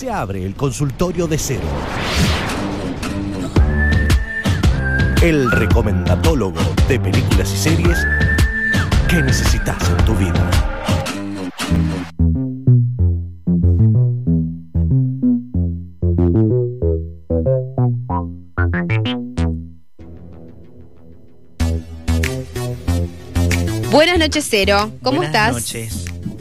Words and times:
se 0.00 0.10
abre 0.10 0.46
el 0.46 0.54
consultorio 0.54 1.26
de 1.26 1.36
cero. 1.36 1.68
El 5.20 5.50
recomendatólogo 5.50 6.58
de 6.88 6.98
películas 6.98 7.52
y 7.52 7.56
series 7.58 7.98
que 9.10 9.20
necesitas 9.20 9.90
en 9.90 10.04
tu 10.06 10.14
vida. 10.14 10.50
Buenas 23.90 24.18
noches, 24.18 24.46
Cero. 24.48 24.90
¿Cómo 25.02 25.18
Buenas 25.18 25.34
estás? 25.34 25.52
noches. 25.52 25.99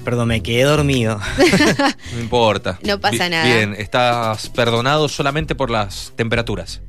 Perdón, 0.10 0.30
me 0.30 0.42
quedé 0.42 0.64
dormido. 0.64 1.20
No 2.14 2.20
importa. 2.20 2.80
No 2.84 3.00
pasa 3.00 3.30
nada. 3.30 3.46
Bien, 3.46 3.76
estás 3.78 4.50
perdonado 4.50 5.08
solamente 5.08 5.54
por 5.54 5.70
las 5.70 6.14
temperaturas. 6.16 6.82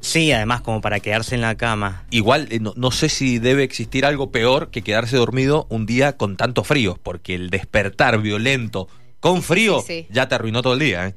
Sí, 0.00 0.30
además 0.30 0.60
como 0.60 0.80
para 0.80 1.00
quedarse 1.00 1.34
en 1.34 1.40
la 1.40 1.56
cama. 1.56 2.04
Igual, 2.12 2.46
eh, 2.52 2.60
no, 2.60 2.72
no 2.76 2.92
sé 2.92 3.08
si 3.08 3.40
debe 3.40 3.64
existir 3.64 4.06
algo 4.06 4.30
peor 4.30 4.70
que 4.70 4.82
quedarse 4.82 5.16
dormido 5.16 5.66
un 5.70 5.86
día 5.86 6.16
con 6.16 6.36
tanto 6.36 6.62
frío, 6.62 7.00
porque 7.02 7.34
el 7.34 7.50
despertar 7.50 8.20
violento 8.20 8.86
con 9.18 9.42
frío 9.42 9.80
sí, 9.80 10.02
sí. 10.02 10.06
ya 10.10 10.28
te 10.28 10.36
arruinó 10.36 10.62
todo 10.62 10.74
el 10.74 10.78
día. 10.78 11.08
¿eh? 11.08 11.14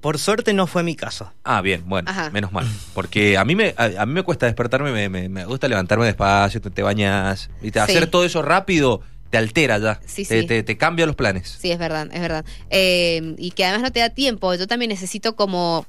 Por 0.00 0.16
suerte 0.18 0.54
no 0.54 0.66
fue 0.66 0.82
mi 0.82 0.96
caso. 0.96 1.30
Ah, 1.44 1.60
bien, 1.60 1.82
bueno, 1.84 2.10
Ajá. 2.10 2.30
menos 2.30 2.52
mal. 2.52 2.66
Porque 2.94 3.36
a 3.36 3.44
mí 3.44 3.54
me, 3.54 3.74
a, 3.76 3.90
a 4.00 4.06
mí 4.06 4.14
me 4.14 4.22
cuesta 4.22 4.46
despertarme, 4.46 4.92
me, 4.92 5.10
me- 5.10 5.28
me 5.28 5.44
gusta 5.44 5.68
levantarme 5.68 6.06
despacio, 6.06 6.62
te, 6.62 6.70
te 6.70 6.82
bañas, 6.82 7.50
y 7.60 7.70
te, 7.70 7.80
Sí. 7.80 7.92
hacer 7.92 8.06
todo 8.06 8.24
eso 8.24 8.40
rápido 8.40 9.02
te 9.30 9.38
altera 9.38 9.78
ya, 9.78 10.00
Sí, 10.06 10.24
te, 10.24 10.40
sí. 10.40 10.46
te- 10.46 10.62
te 10.62 10.76
cambia 10.76 11.06
los 11.06 11.16
planes. 11.16 11.56
Sí, 11.60 11.70
es 11.70 11.78
verdad, 11.78 12.08
es 12.12 12.20
verdad. 12.20 12.44
Eh, 12.70 13.34
y 13.38 13.50
que 13.52 13.64
además 13.64 13.82
no 13.82 13.92
te 13.92 14.00
da 14.00 14.10
tiempo. 14.10 14.54
Yo 14.54 14.66
también 14.66 14.88
necesito 14.88 15.36
como, 15.36 15.86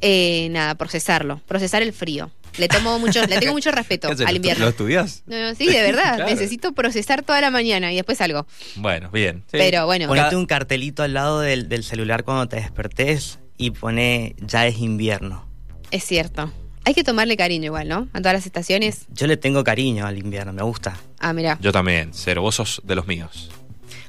eh, 0.00 0.48
nada, 0.50 0.74
procesarlo, 0.74 1.40
procesar 1.46 1.82
el 1.82 1.92
frío. 1.92 2.30
Le 2.56 2.68
tomo 2.68 3.00
mucho, 3.00 3.24
le 3.26 3.38
tengo 3.38 3.52
mucho 3.52 3.72
respeto 3.72 4.08
al 4.10 4.16
¿Lo- 4.16 4.30
invierno. 4.32 4.64
¿Lo 4.64 4.70
estudias? 4.70 5.22
No, 5.26 5.36
no, 5.40 5.54
sí, 5.54 5.66
de 5.66 5.82
verdad. 5.82 6.14
Claro. 6.16 6.30
Necesito 6.30 6.72
procesar 6.72 7.22
toda 7.22 7.40
la 7.40 7.50
mañana 7.50 7.92
y 7.92 7.96
después 7.96 8.18
salgo. 8.18 8.46
Bueno, 8.76 9.10
bien. 9.10 9.38
sí. 9.50 9.58
Pero 9.58 9.86
bueno, 9.86 10.06
Ponete 10.06 10.36
un 10.36 10.46
cartelito 10.46 11.02
al 11.02 11.14
lado 11.14 11.40
del, 11.40 11.68
del 11.68 11.82
celular 11.84 12.22
cuando 12.24 12.46
te 12.48 12.56
despertés 12.56 13.40
y 13.56 13.70
pone 13.72 14.36
ya 14.38 14.66
es 14.66 14.78
invierno. 14.78 15.48
es 15.90 16.04
cierto. 16.04 16.52
Hay 16.84 16.94
que 16.94 17.02
tomarle 17.04 17.36
cariño 17.36 17.66
igual, 17.66 17.88
¿no? 17.88 18.08
A 18.12 18.18
todas 18.18 18.34
las 18.34 18.46
estaciones. 18.46 19.06
Yo 19.12 19.26
le 19.26 19.36
tengo 19.36 19.64
cariño 19.64 20.06
al 20.06 20.18
invierno, 20.18 20.52
me 20.52 20.62
gusta. 20.62 20.96
Ah, 21.18 21.32
mira. 21.32 21.56
Yo 21.60 21.72
también, 21.72 22.10
cero, 22.12 22.42
vos 22.42 22.56
sos 22.56 22.82
de 22.84 22.94
los 22.94 23.06
míos. 23.06 23.50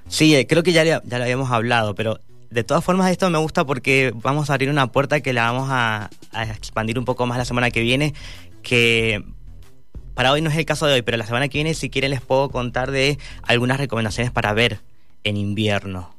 Sí, 0.08 0.36
eh, 0.36 0.46
creo 0.46 0.62
que 0.64 0.74
ya, 0.74 0.84
le- 0.84 1.02
ya 1.06 1.18
lo 1.18 1.24
habíamos 1.24 1.52
hablado, 1.52 1.96
pero 1.96 2.20
de 2.50 2.64
todas 2.64 2.84
formas 2.84 3.12
esto 3.12 3.30
me 3.30 3.38
gusta 3.38 3.66
porque 3.66 4.12
vamos 4.16 4.50
a 4.50 4.54
abrir 4.54 4.70
una 4.70 4.88
puerta 4.92 5.22
que 5.22 5.34
la 5.34 5.52
vamos 5.52 5.70
a, 5.72 6.10
a 6.32 6.44
expandir 6.44 7.00
un 7.00 7.06
poco 7.06 7.26
más 7.26 7.38
la 7.38 7.46
semana 7.46 7.72
que 7.72 7.82
viene, 7.82 8.14
que 8.62 9.24
para 10.14 10.32
hoy 10.32 10.42
no 10.42 10.50
es 10.50 10.58
el 10.58 10.66
caso 10.66 10.86
de 10.86 10.94
hoy, 10.94 11.02
pero 11.02 11.18
la 11.18 11.26
semana 11.26 11.48
que 11.48 11.58
viene 11.58 11.74
si 11.74 11.90
quieren 11.90 12.12
les 12.12 12.22
puedo 12.22 12.50
contar 12.50 12.92
de 12.92 13.18
algunas 13.44 13.78
recomendaciones 13.78 14.32
para 14.32 14.54
ver 14.54 14.80
en 15.24 15.38
invierno. 15.38 16.15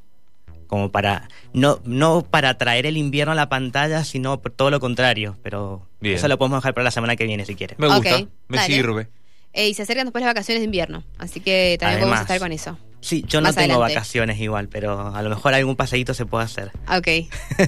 Como 0.67 0.91
para, 0.91 1.29
no, 1.53 1.79
no 1.85 2.23
para 2.29 2.57
traer 2.57 2.85
el 2.85 2.97
invierno 2.97 3.31
a 3.31 3.35
la 3.35 3.49
pantalla, 3.49 4.03
sino 4.03 4.41
por 4.41 4.51
todo 4.51 4.69
lo 4.69 4.79
contrario, 4.79 5.37
pero 5.43 5.87
Bien. 6.01 6.15
eso 6.15 6.27
lo 6.27 6.37
podemos 6.37 6.59
dejar 6.59 6.73
para 6.73 6.83
la 6.83 6.91
semana 6.91 7.15
que 7.15 7.25
viene 7.25 7.45
si 7.45 7.55
quieren. 7.55 7.77
Me 7.79 7.87
gusta, 7.87 8.19
me 8.49 8.57
dale. 8.57 8.73
sirve. 8.75 9.07
Eh, 9.53 9.69
y 9.69 9.73
se 9.73 9.81
acercan 9.83 10.05
después 10.05 10.21
las 10.23 10.29
vacaciones 10.33 10.59
de 10.61 10.65
invierno. 10.65 11.03
Así 11.17 11.39
que 11.39 11.77
también 11.79 11.99
podemos 12.01 12.17
Además. 12.19 12.21
estar 12.31 12.39
con 12.39 12.51
eso. 12.51 12.77
Sí, 12.99 13.23
yo 13.27 13.41
no 13.41 13.53
tengo 13.53 13.75
adelante. 13.75 13.93
vacaciones 13.95 14.39
igual, 14.39 14.67
pero 14.69 15.15
a 15.15 15.21
lo 15.21 15.29
mejor 15.29 15.53
algún 15.53 15.75
paseíto 15.75 16.13
se 16.13 16.25
puede 16.25 16.45
hacer. 16.45 16.71
Ok, 16.95 17.07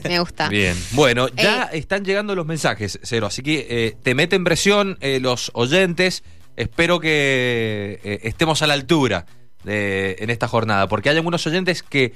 me 0.09 0.19
gusta. 0.19 0.49
Bien, 0.49 0.75
bueno, 0.91 1.29
ya 1.29 1.69
Eh. 1.71 1.77
están 1.77 2.03
llegando 2.03 2.35
los 2.35 2.45
mensajes, 2.45 2.99
Cero, 3.03 3.27
así 3.27 3.41
que 3.41 3.65
eh, 3.69 3.95
te 4.03 4.13
meten 4.15 4.43
presión 4.43 4.97
eh, 5.01 5.19
los 5.21 5.51
oyentes. 5.53 6.23
Espero 6.57 6.99
que 6.99 7.99
eh, 8.03 8.19
estemos 8.23 8.61
a 8.61 8.67
la 8.67 8.73
altura 8.73 9.25
de, 9.63 10.17
en 10.19 10.29
esta 10.29 10.47
jornada, 10.47 10.87
porque 10.87 11.09
hay 11.09 11.15
algunos 11.17 11.45
oyentes 11.47 11.83
que 11.83 12.13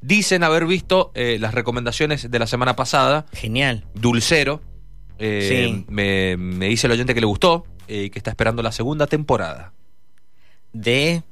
dicen 0.00 0.42
haber 0.44 0.66
visto 0.66 1.10
eh, 1.14 1.38
las 1.40 1.54
recomendaciones 1.54 2.30
de 2.30 2.38
la 2.38 2.46
semana 2.46 2.76
pasada. 2.76 3.26
Genial. 3.32 3.84
Dulcero, 3.94 4.60
eh, 5.18 5.66
Sí. 5.74 5.84
me, 5.88 6.36
me 6.36 6.66
dice 6.68 6.86
el 6.86 6.92
oyente 6.92 7.14
que 7.14 7.20
le 7.20 7.26
gustó 7.26 7.66
eh, 7.88 8.04
y 8.04 8.10
que 8.10 8.18
está 8.18 8.30
esperando 8.30 8.62
la 8.62 8.72
segunda 8.72 9.06
temporada. 9.06 9.72
De 10.72 11.22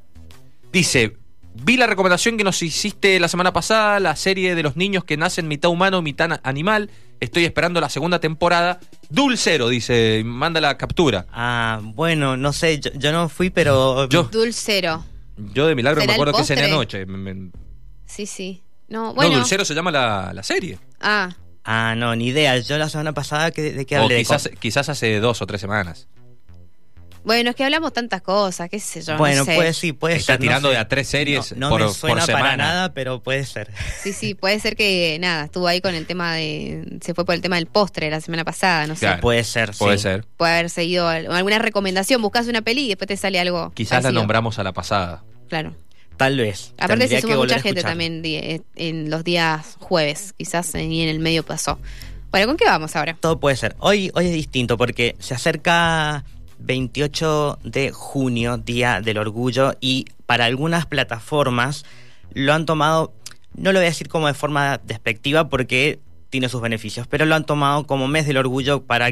Dice, 0.73 1.19
vi 1.65 1.77
la 1.77 1.87
recomendación 1.87 2.39
que 2.39 2.45
nos 2.45 2.63
hiciste 2.63 3.21
la 3.21 3.29
semana 3.29 3.53
pasada, 3.53 4.01
la 4.01 4.17
serie 4.17 4.55
de 4.55 4.63
los 4.63 4.75
niños 4.77 5.05
que 5.05 5.19
nacen 5.19 5.49
mitad 5.49 5.71
humano, 5.71 6.01
mitad 6.01 6.41
animal. 6.45 6.89
Estoy 7.21 7.45
esperando 7.45 7.79
la 7.81 7.91
segunda 7.91 8.21
temporada. 8.21 8.81
Dulcero, 9.11 9.69
dice, 9.69 10.23
manda 10.25 10.63
la 10.63 10.79
captura. 10.79 11.27
Ah, 11.31 11.81
bueno, 11.83 12.39
no 12.39 12.55
sé, 12.55 12.81
yo, 12.81 12.91
yo 12.95 13.13
no 13.13 13.29
fui, 13.29 13.51
pero... 13.51 14.09
Yo. 14.09 14.23
Dulcero. 14.25 15.05
Yo 15.53 15.67
de 15.67 15.75
milagro 15.75 15.99
me 16.01 16.05
¿Será 16.05 16.15
el 16.15 16.21
acuerdo 16.23 16.39
que 16.39 16.45
cené 16.45 16.63
anoche. 16.65 17.05
Me- 17.05 17.35
me- 17.35 17.51
Sí, 18.15 18.27
sí. 18.27 18.63
No, 18.89 19.15
bueno. 19.15 19.31
No, 19.33 19.39
Dulcero 19.39 19.65
se 19.65 19.75
llama 19.75 19.91
la, 19.91 20.33
la 20.35 20.43
serie. 20.43 20.79
Ah, 21.01 21.31
Ah, 21.65 21.95
no, 21.97 22.17
ni 22.17 22.27
idea. 22.27 22.59
Yo 22.59 22.77
la 22.77 22.89
semana 22.89 23.13
pasada, 23.13 23.53
que, 23.53 23.63
¿de 23.73 23.87
qué 23.87 23.97
O 23.97 24.03
hablé? 24.03 24.17
De 24.17 24.21
quizás, 24.23 24.51
quizás 24.59 24.89
hace 24.89 25.21
dos 25.21 25.41
o 25.43 25.47
tres 25.47 25.61
semanas. 25.61 26.09
bueno, 27.25 27.51
es 27.51 27.57
que 27.57 27.63
hablamos 27.63 27.93
tantas 27.93 28.21
cosas, 28.21 28.69
qué 28.69 28.81
sé 28.81 29.01
yo. 29.01 29.13
no 29.13 29.19
bueno, 29.19 29.45
sé. 29.45 29.55
puede 29.55 29.73
sí, 29.73 29.93
puede 29.93 30.17
Está 30.17 30.33
ser. 30.33 30.41
tirando 30.41 30.69
no 30.69 30.73
de 30.73 30.79
a 30.79 30.89
tres 30.89 31.07
series 31.07 31.53
No, 31.53 31.61
no 31.61 31.69
por, 31.71 31.81
me 31.83 31.87
por 31.87 31.95
suena 31.95 32.27
semana. 32.27 32.45
para 32.45 32.57
nada, 32.57 32.95
pero 32.95 33.23
puede 33.23 33.45
ser. 33.47 33.71
Sí, 34.03 34.13
sí, 34.13 34.35
puede 34.35 34.59
ser 34.59 34.75
que, 34.75 35.19
nada, 35.21 35.45
estuvo 35.45 35.69
ahí 35.69 35.81
con 35.81 35.95
el 35.95 36.05
tema 36.05 36.35
de. 36.35 36.99
Se 37.01 37.15
fue 37.15 37.25
por 37.25 37.37
el 37.37 37.41
tema 37.43 37.55
del 37.57 37.67
postre 37.67 38.11
la 38.11 38.21
semana 38.21 38.45
pasada, 38.45 38.89
no 38.89 38.97
sé. 38.97 39.09
Puede 39.21 39.45
ser, 39.45 39.71
Puede 39.79 39.99
sí. 39.99 40.03
ser. 40.03 40.25
Puede 40.37 40.53
haber 40.55 40.69
seguido 40.69 41.07
al- 41.07 41.31
alguna 41.31 41.61
recomendación, 41.61 42.21
buscas 42.21 42.49
una 42.49 42.63
peli 42.63 42.87
y 42.87 42.89
después 42.89 43.07
te 43.07 43.17
sale 43.17 43.39
algo. 43.39 43.71
Quizás 43.73 44.03
la 44.03 44.11
nombramos 44.11 44.59
a 44.59 44.65
la 44.65 44.73
pasada. 44.73 45.23
Claro. 45.49 45.77
Tal 46.23 46.37
vez. 46.37 46.73
Aparte 46.79 47.09
se 47.09 47.21
suma 47.21 47.37
mucha 47.37 47.61
gente 47.61 47.83
también 47.83 48.23
eh, 48.25 48.61
en 48.77 49.11
los 49.11 49.25
días 49.25 49.77
jueves, 49.81 50.35
quizás 50.37 50.75
y 50.75 51.03
en 51.03 51.09
el 51.09 51.19
medio 51.19 51.43
pasó. 51.43 51.79
Bueno, 52.31 52.47
¿con 52.47 52.57
qué 52.57 52.65
vamos 52.65 52.95
ahora? 52.95 53.17
Todo 53.21 53.41
puede 53.41 53.57
ser. 53.57 53.75
Hoy, 53.79 54.11
hoy 54.15 54.27
es 54.27 54.33
distinto 54.33 54.79
porque 54.79 55.17
se 55.19 55.35
acerca 55.35 56.25
28 56.61 57.59
de 57.65 57.91
junio, 57.91 58.57
Día 58.57 59.01
del 59.01 59.19
Orgullo, 59.19 59.75
y 59.81 60.07
para 60.25 60.45
algunas 60.45 60.87
plataformas 60.87 61.85
lo 62.33 62.53
han 62.55 62.67
tomado, 62.67 63.13
no 63.55 63.73
lo 63.73 63.81
voy 63.81 63.87
a 63.87 63.91
decir 63.91 64.09
como 64.09 64.29
de 64.29 64.35
forma 64.35 64.81
despectiva 64.85 65.49
porque 65.49 65.99
tiene 66.31 66.49
sus 66.49 66.63
beneficios, 66.63 67.07
pero 67.07 67.27
lo 67.27 67.35
han 67.35 67.45
tomado 67.45 67.87
como 67.87 68.09
mes 68.09 68.27
del 68.27 68.39
orgullo 68.39 68.85
para, 68.85 69.11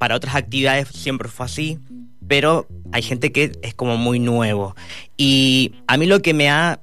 para 0.00 0.16
otras 0.16 0.34
actividades, 0.34 0.88
siempre 0.88 1.28
fue 1.28 1.44
así, 1.44 1.78
pero 2.26 2.66
hay 2.90 3.02
gente 3.02 3.32
que 3.32 3.52
es 3.60 3.74
como 3.74 3.98
muy 3.98 4.18
nuevo. 4.18 4.74
Y 5.18 5.74
a 5.86 5.98
mí 5.98 6.06
lo 6.06 6.22
que 6.22 6.32
me 6.32 6.48
ha 6.48 6.80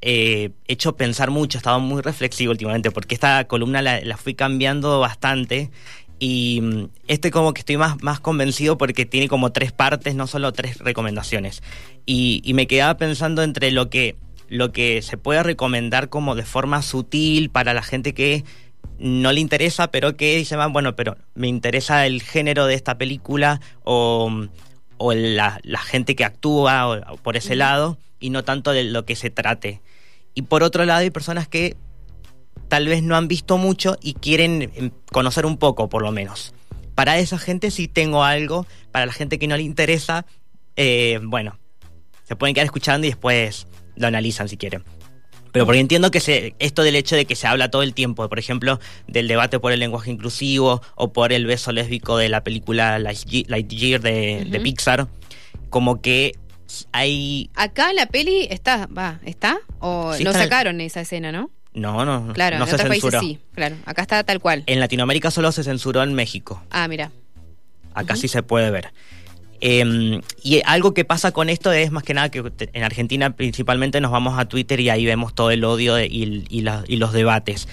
eh, 0.00 0.50
hecho 0.68 0.94
pensar 0.94 1.32
mucho, 1.32 1.58
he 1.58 1.60
estado 1.60 1.80
muy 1.80 2.00
reflexivo 2.00 2.52
últimamente, 2.52 2.92
porque 2.92 3.16
esta 3.16 3.44
columna 3.48 3.82
la, 3.82 4.16
fui 4.16 4.34
cambiando 4.34 5.00
bastante. 5.00 5.72
Y 6.20 6.60
mm, 6.62 6.84
este 7.08 7.32
como 7.32 7.54
que 7.54 7.62
estoy 7.62 7.76
más, 7.76 8.00
más 8.04 8.20
convencido 8.20 8.78
porque 8.78 9.04
tiene 9.04 9.26
como 9.26 9.50
tres 9.50 9.72
partes, 9.72 10.14
no 10.14 10.28
solo 10.28 10.52
tres 10.52 10.78
recomendaciones. 10.78 11.64
Y, 12.06 12.40
y 12.44 12.54
me 12.54 12.68
quedaba 12.68 12.96
pensando 12.98 13.42
entre 13.42 13.72
lo 13.72 13.90
que, 13.90 14.14
lo 14.46 14.70
que 14.70 15.02
se 15.02 15.16
puede 15.16 15.42
recomendar 15.42 16.08
como 16.08 16.36
de 16.36 16.44
forma 16.44 16.82
sutil 16.82 17.50
para 17.50 17.74
la 17.74 17.82
gente 17.82 18.14
que 18.14 18.44
no 19.00 19.32
le 19.32 19.40
interesa, 19.40 19.90
pero 19.90 20.16
que 20.16 20.36
dice, 20.36 20.54
"Ah, 20.56 20.66
bueno, 20.66 20.94
pero 20.94 21.16
me 21.34 21.48
interesa 21.48 22.06
el 22.06 22.22
género 22.22 22.66
de 22.66 22.74
esta 22.74 22.98
película 22.98 23.60
o, 23.82 24.30
o 24.98 25.12
la, 25.14 25.58
la 25.64 25.78
gente 25.80 26.14
que 26.14 26.24
actúa 26.24 26.86
o- 26.88 27.12
o 27.14 27.16
por 27.16 27.36
ese 27.36 27.56
lado 27.56 27.96
y 28.20 28.30
no 28.30 28.44
tanto 28.44 28.72
de 28.72 28.84
lo 28.84 29.06
que 29.06 29.16
se 29.16 29.30
trate. 29.30 29.80
Y 30.34 30.42
por 30.42 30.62
otro 30.62 30.84
lado 30.84 31.00
hay 31.00 31.10
personas 31.10 31.48
que 31.48 31.76
tal 32.68 32.86
vez 32.86 33.02
no 33.02 33.16
han 33.16 33.26
visto 33.26 33.56
mucho 33.56 33.96
y 34.02 34.14
quieren 34.14 34.70
em, 34.74 34.90
conocer 35.10 35.46
un 35.46 35.56
poco, 35.56 35.88
por 35.88 36.02
lo 36.02 36.12
menos. 36.12 36.54
Para 36.94 37.18
esa 37.18 37.38
gente 37.38 37.70
sí 37.70 37.88
tengo 37.88 38.22
algo, 38.24 38.66
para 38.92 39.06
la 39.06 39.12
gente 39.14 39.38
que 39.38 39.46
no 39.48 39.56
le 39.56 39.62
interesa, 39.62 40.26
eh, 40.76 41.18
bueno, 41.22 41.58
se 42.24 42.36
pueden 42.36 42.54
quedar 42.54 42.66
escuchando 42.66 43.06
y 43.06 43.10
después 43.10 43.66
lo 43.96 44.06
analizan 44.06 44.48
si 44.48 44.56
quieren. 44.58 44.84
Pero 45.52 45.64
porque 45.66 45.80
entiendo 45.80 46.10
que 46.10 46.20
se, 46.20 46.54
esto 46.58 46.82
del 46.82 46.96
hecho 46.96 47.16
de 47.16 47.24
que 47.24 47.34
se 47.36 47.46
habla 47.46 47.70
todo 47.70 47.82
el 47.82 47.94
tiempo, 47.94 48.28
por 48.28 48.38
ejemplo, 48.38 48.78
del 49.06 49.28
debate 49.28 49.58
por 49.58 49.72
el 49.72 49.80
lenguaje 49.80 50.10
inclusivo 50.10 50.82
o 50.94 51.12
por 51.12 51.32
el 51.32 51.46
beso 51.46 51.72
lésbico 51.72 52.16
de 52.16 52.28
la 52.28 52.42
película 52.44 52.98
Light- 52.98 53.46
Lightyear 53.48 54.00
de, 54.00 54.44
de. 54.48 54.60
Pixar, 54.60 55.08
como 55.70 56.00
que 56.00 56.36
hay... 56.92 57.50
Acá 57.54 57.92
la 57.92 58.06
peli 58.06 58.46
está, 58.50 58.86
va, 58.86 59.18
¿está? 59.24 59.58
O 59.80 60.14
Sí, 60.14 60.22
no 60.24 60.30
está 60.30 60.40
en 60.40 60.44
el- 60.44 60.50
sacaron 60.50 60.80
esa 60.80 61.00
escena, 61.00 61.32
¿no? 61.32 61.50
No, 61.72 62.04
no, 62.04 62.32
Claro, 62.32 62.58
no 62.58 62.64
en 62.64 62.68
se 62.70 62.74
otros 62.76 62.88
países 62.88 63.20
sí, 63.20 63.38
claro. 63.54 63.76
Acá 63.86 64.02
está 64.02 64.24
tal 64.24 64.40
cual. 64.40 64.64
En 64.66 64.80
Latinoamérica 64.80 65.30
solo 65.30 65.52
se 65.52 65.62
censuró 65.62 66.02
en 66.02 66.14
México. 66.14 66.62
Ah, 66.70 66.88
mira. 66.88 67.12
Acá 67.94 68.16
sí 68.16 68.26
se 68.28 68.42
puede 68.42 68.70
ver. 68.70 68.92
Eh, 69.60 70.20
y 70.42 70.62
algo 70.64 70.94
que 70.94 71.04
pasa 71.04 71.32
con 71.32 71.50
esto 71.50 71.70
es 71.72 71.90
más 71.90 72.02
que 72.02 72.14
nada 72.14 72.30
que 72.30 72.42
en 72.72 72.82
Argentina 72.82 73.36
principalmente 73.36 74.00
nos 74.00 74.10
vamos 74.10 74.38
a 74.38 74.46
Twitter 74.46 74.80
y 74.80 74.88
ahí 74.88 75.04
vemos 75.04 75.34
todo 75.34 75.50
el 75.50 75.64
odio 75.64 76.00
y 76.00 76.62
los 76.62 77.12
debates. 77.12 77.68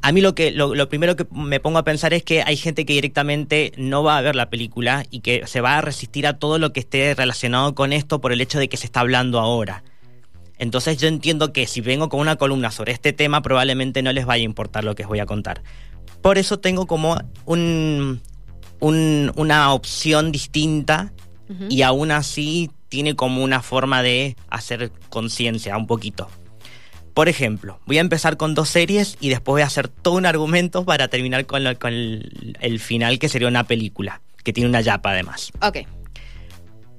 a 0.00 0.12
mí 0.12 0.20
lo 0.22 0.34
que 0.34 0.50
lo, 0.50 0.74
lo 0.74 0.88
primero 0.88 1.14
que 1.16 1.26
me 1.30 1.60
pongo 1.60 1.78
a 1.78 1.84
pensar 1.84 2.14
es 2.14 2.22
que 2.22 2.42
hay 2.42 2.56
gente 2.56 2.86
que 2.86 2.94
directamente 2.94 3.72
no 3.76 4.02
va 4.02 4.16
a 4.16 4.22
ver 4.22 4.34
la 4.34 4.48
película 4.48 5.04
y 5.10 5.20
que 5.20 5.46
se 5.46 5.60
va 5.60 5.76
a 5.76 5.80
resistir 5.82 6.26
a 6.26 6.38
todo 6.38 6.58
lo 6.58 6.72
que 6.72 6.80
esté 6.80 7.14
relacionado 7.14 7.74
con 7.74 7.92
esto 7.92 8.20
por 8.20 8.32
el 8.32 8.40
hecho 8.40 8.58
de 8.58 8.68
que 8.68 8.78
se 8.78 8.86
está 8.86 9.00
hablando 9.00 9.40
ahora. 9.40 9.82
Entonces 10.58 10.98
yo 10.98 11.08
entiendo 11.08 11.52
que 11.52 11.66
si 11.66 11.80
vengo 11.80 12.08
con 12.08 12.20
una 12.20 12.36
columna 12.36 12.70
sobre 12.70 12.92
este 12.92 13.12
tema 13.12 13.42
probablemente 13.42 14.02
no 14.02 14.12
les 14.12 14.26
vaya 14.26 14.42
a 14.42 14.44
importar 14.44 14.84
lo 14.84 14.94
que 14.94 15.04
os 15.04 15.08
voy 15.08 15.20
a 15.20 15.26
contar. 15.26 15.62
Por 16.22 16.38
eso 16.38 16.58
tengo 16.58 16.86
como 16.86 17.18
un, 17.44 18.20
un- 18.80 19.32
una 19.36 19.72
opción 19.72 20.32
distinta 20.32 21.12
y 21.70 21.82
aún 21.82 22.10
así 22.10 22.70
tiene 22.90 23.14
como 23.16 23.42
una 23.42 23.62
forma 23.62 24.02
de 24.02 24.36
hacer 24.50 24.92
conciencia 25.08 25.76
un 25.76 25.86
poquito. 25.86 26.28
Por 27.14 27.28
ejemplo, 27.28 27.80
voy 27.86 27.98
a 27.98 28.02
empezar 28.02 28.36
con 28.36 28.54
dos 28.54 28.68
series 28.68 29.16
y 29.20 29.30
después 29.30 29.54
voy 29.54 29.62
a 29.62 29.66
hacer 29.66 29.88
todo 29.88 30.14
un 30.14 30.26
argumento 30.26 30.84
para 30.84 31.08
terminar 31.08 31.46
con, 31.46 31.64
lo- 31.64 31.78
con 31.78 31.92
el, 31.92 32.56
el 32.60 32.78
final 32.80 33.18
que 33.18 33.28
sería 33.28 33.48
una 33.48 33.64
película, 33.64 34.20
que 34.44 34.52
tiene 34.52 34.68
una 34.68 34.80
yapa 34.82 35.10
además. 35.10 35.50
Ok. 35.62 35.78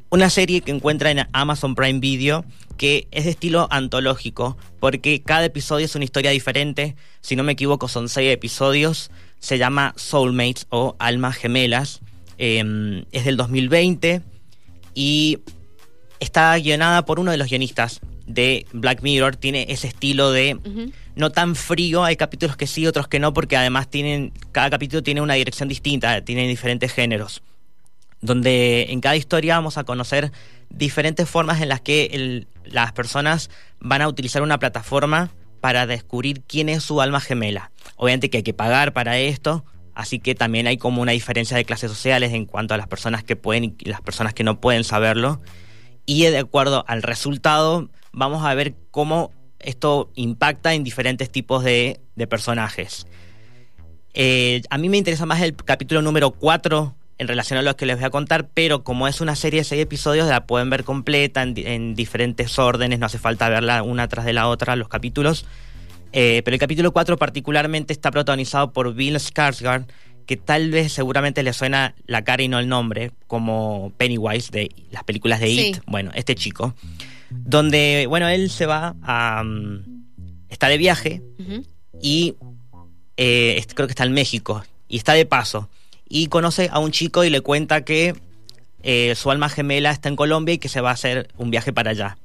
Una 0.09 0.29
serie 0.31 0.61
que 0.61 0.71
encuentra 0.71 1.11
en 1.11 1.27
Amazon 1.31 1.75
Prime 1.75 1.99
Video 1.99 2.43
que 2.79 3.09
es 3.11 3.25
de 3.25 3.31
estilo 3.31 3.67
antológico, 3.71 4.57
porque 4.79 5.21
cada 5.21 5.43
episodio 5.43 5.85
es 5.85 5.95
una 5.95 6.05
historia 6.05 6.31
diferente. 6.31 6.95
Si 7.19 7.35
no 7.35 7.43
me 7.43 7.51
equivoco, 7.51 7.89
son 7.89 8.07
seis 8.07 8.31
episodios. 8.31 9.11
Se 9.39 9.57
llama 9.57 9.93
Soulmates 9.97 10.65
o 10.69 10.95
Almas 10.97 11.35
Gemelas. 11.35 11.99
Eh, 12.37 13.03
es 13.11 13.25
del 13.25 13.35
2020 13.35 14.21
y 14.95 15.39
está 16.21 16.57
guionada 16.57 17.03
por 17.03 17.19
uno 17.19 17.31
de 17.31 17.37
los 17.37 17.49
guionistas 17.49 17.99
de 18.25 18.65
Black 18.71 19.01
Mirror. 19.01 19.35
Tiene 19.35 19.65
ese 19.67 19.87
estilo 19.87 20.31
de 20.31 20.57
no 21.15 21.31
tan 21.33 21.55
frío, 21.55 22.05
hay 22.05 22.15
capítulos 22.15 22.55
que 22.55 22.65
sí, 22.65 22.87
otros 22.87 23.09
que 23.09 23.19
no, 23.19 23.33
porque 23.33 23.57
además 23.57 23.89
tienen, 23.89 24.31
cada 24.53 24.69
capítulo 24.69 25.03
tiene 25.03 25.19
una 25.19 25.33
dirección 25.33 25.67
distinta, 25.67 26.21
tiene 26.23 26.47
diferentes 26.47 26.93
géneros, 26.93 27.43
donde 28.21 28.87
en 28.89 29.01
cada 29.01 29.15
historia 29.15 29.55
vamos 29.55 29.77
a 29.77 29.83
conocer 29.83 30.31
diferentes 30.69 31.29
formas 31.29 31.61
en 31.61 31.69
las 31.69 31.81
que 31.81 32.45
las 32.65 32.91
personas 32.91 33.49
van 33.79 34.01
a 34.01 34.07
utilizar 34.07 34.41
una 34.41 34.59
plataforma 34.59 35.31
para 35.61 35.87
descubrir 35.87 36.41
quién 36.47 36.69
es 36.69 36.83
su 36.83 37.01
alma 37.01 37.19
gemela. 37.19 37.71
Obviamente 37.95 38.29
que 38.29 38.37
hay 38.37 38.43
que 38.43 38.53
pagar 38.53 38.93
para 38.93 39.17
esto, 39.17 39.65
así 39.93 40.19
que 40.19 40.35
también 40.35 40.67
hay 40.67 40.77
como 40.77 41.01
una 41.01 41.11
diferencia 41.11 41.57
de 41.57 41.65
clases 41.65 41.91
sociales 41.91 42.33
en 42.33 42.45
cuanto 42.45 42.73
a 42.73 42.77
las 42.77 42.87
personas 42.87 43.23
que 43.23 43.35
pueden 43.35 43.75
y 43.77 43.89
las 43.89 44.01
personas 44.01 44.33
que 44.33 44.43
no 44.43 44.61
pueden 44.61 44.83
saberlo 44.83 45.41
y 46.09 46.23
de 46.23 46.39
acuerdo 46.39 46.83
al 46.87 47.03
resultado 47.03 47.89
vamos 48.11 48.43
a 48.43 48.53
ver 48.55 48.73
cómo 48.89 49.31
esto 49.59 50.11
impacta 50.15 50.73
en 50.73 50.83
diferentes 50.83 51.29
tipos 51.29 51.63
de, 51.63 51.99
de 52.15 52.25
personajes. 52.25 53.05
Eh, 54.15 54.63
a 54.71 54.79
mí 54.79 54.89
me 54.89 54.97
interesa 54.97 55.27
más 55.27 55.39
el 55.41 55.55
capítulo 55.55 56.01
número 56.01 56.31
4 56.31 56.95
en 57.19 57.27
relación 57.27 57.59
a 57.59 57.61
lo 57.61 57.75
que 57.75 57.85
les 57.85 57.97
voy 57.97 58.05
a 58.05 58.09
contar, 58.09 58.49
pero 58.53 58.83
como 58.83 59.07
es 59.07 59.21
una 59.21 59.35
serie 59.35 59.59
de 59.59 59.63
6 59.65 59.81
episodios, 59.81 60.27
la 60.27 60.45
pueden 60.47 60.69
ver 60.69 60.83
completa 60.83 61.43
en, 61.43 61.53
di- 61.53 61.65
en 61.65 61.93
diferentes 61.93 62.57
órdenes, 62.57 62.97
no 62.99 63.05
hace 63.05 63.19
falta 63.19 63.47
verla 63.49 63.83
una 63.83 64.07
tras 64.07 64.25
de 64.25 64.33
la 64.33 64.47
otra, 64.47 64.75
los 64.75 64.87
capítulos. 64.87 65.45
Eh, 66.11 66.41
pero 66.43 66.55
el 66.55 66.59
capítulo 66.59 66.91
4 66.91 67.17
particularmente 67.17 67.93
está 67.93 68.09
protagonizado 68.09 68.73
por 68.73 68.93
Bill 68.95 69.15
Skarsgård, 69.17 69.85
que 70.25 70.37
tal 70.37 70.71
vez 70.71 70.93
seguramente 70.93 71.43
le 71.43 71.53
suena 71.53 71.93
la 72.07 72.23
cara 72.23 72.41
y 72.41 72.47
no 72.47 72.57
el 72.57 72.67
nombre, 72.67 73.11
como 73.27 73.91
Pennywise 73.97 74.49
de 74.51 74.71
las 74.91 75.03
películas 75.03 75.39
de 75.39 75.47
Sí. 75.47 75.67
It. 75.69 75.77
Bueno, 75.87 76.11
este 76.15 76.35
chico. 76.35 76.73
Donde, 77.29 78.05
bueno, 78.07 78.27
él 78.27 78.49
se 78.49 78.65
va 78.65 78.95
a... 79.03 79.43
mm, 79.43 80.05
está 80.49 80.67
de 80.67 80.77
viaje 80.77 81.21
y 82.01 82.35
eh, 83.17 83.63
creo 83.75 83.87
que 83.87 83.91
está 83.91 84.03
en 84.05 84.13
México 84.13 84.63
y 84.87 84.97
está 84.97 85.13
de 85.13 85.25
paso 85.25 85.69
y 86.09 86.27
conoce 86.27 86.69
a 86.71 86.79
un 86.79 86.91
chico 86.91 87.23
y 87.23 87.29
le 87.29 87.41
cuenta 87.41 87.85
que 87.85 88.15
eh, 88.81 89.13
su 89.15 89.31
alma 89.31 89.47
gemela 89.47 89.91
está 89.91 90.09
en 90.09 90.15
Colombia 90.15 90.55
y 90.55 90.57
que 90.57 90.69
se 90.69 90.81
va 90.81 90.89
a 90.89 90.93
hacer 90.93 91.29
un 91.37 91.51
viaje 91.51 91.71
para 91.71 91.91
allá. 91.91 92.17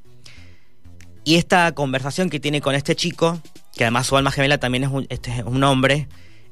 Y 1.25 1.37
esta 1.37 1.73
conversación 1.73 2.31
que 2.31 2.41
tiene 2.41 2.61
con 2.61 2.75
este 2.75 2.97
chico, 2.97 3.41
que 3.75 3.85
además 3.85 4.07
su 4.07 4.17
alma 4.17 4.31
gemela 4.31 4.59
también 4.59 4.85
es 4.85 4.91
un, 4.91 5.07
este 5.09 5.31
es 5.31 5.45
un 5.45 5.63
hombre, 5.65 6.09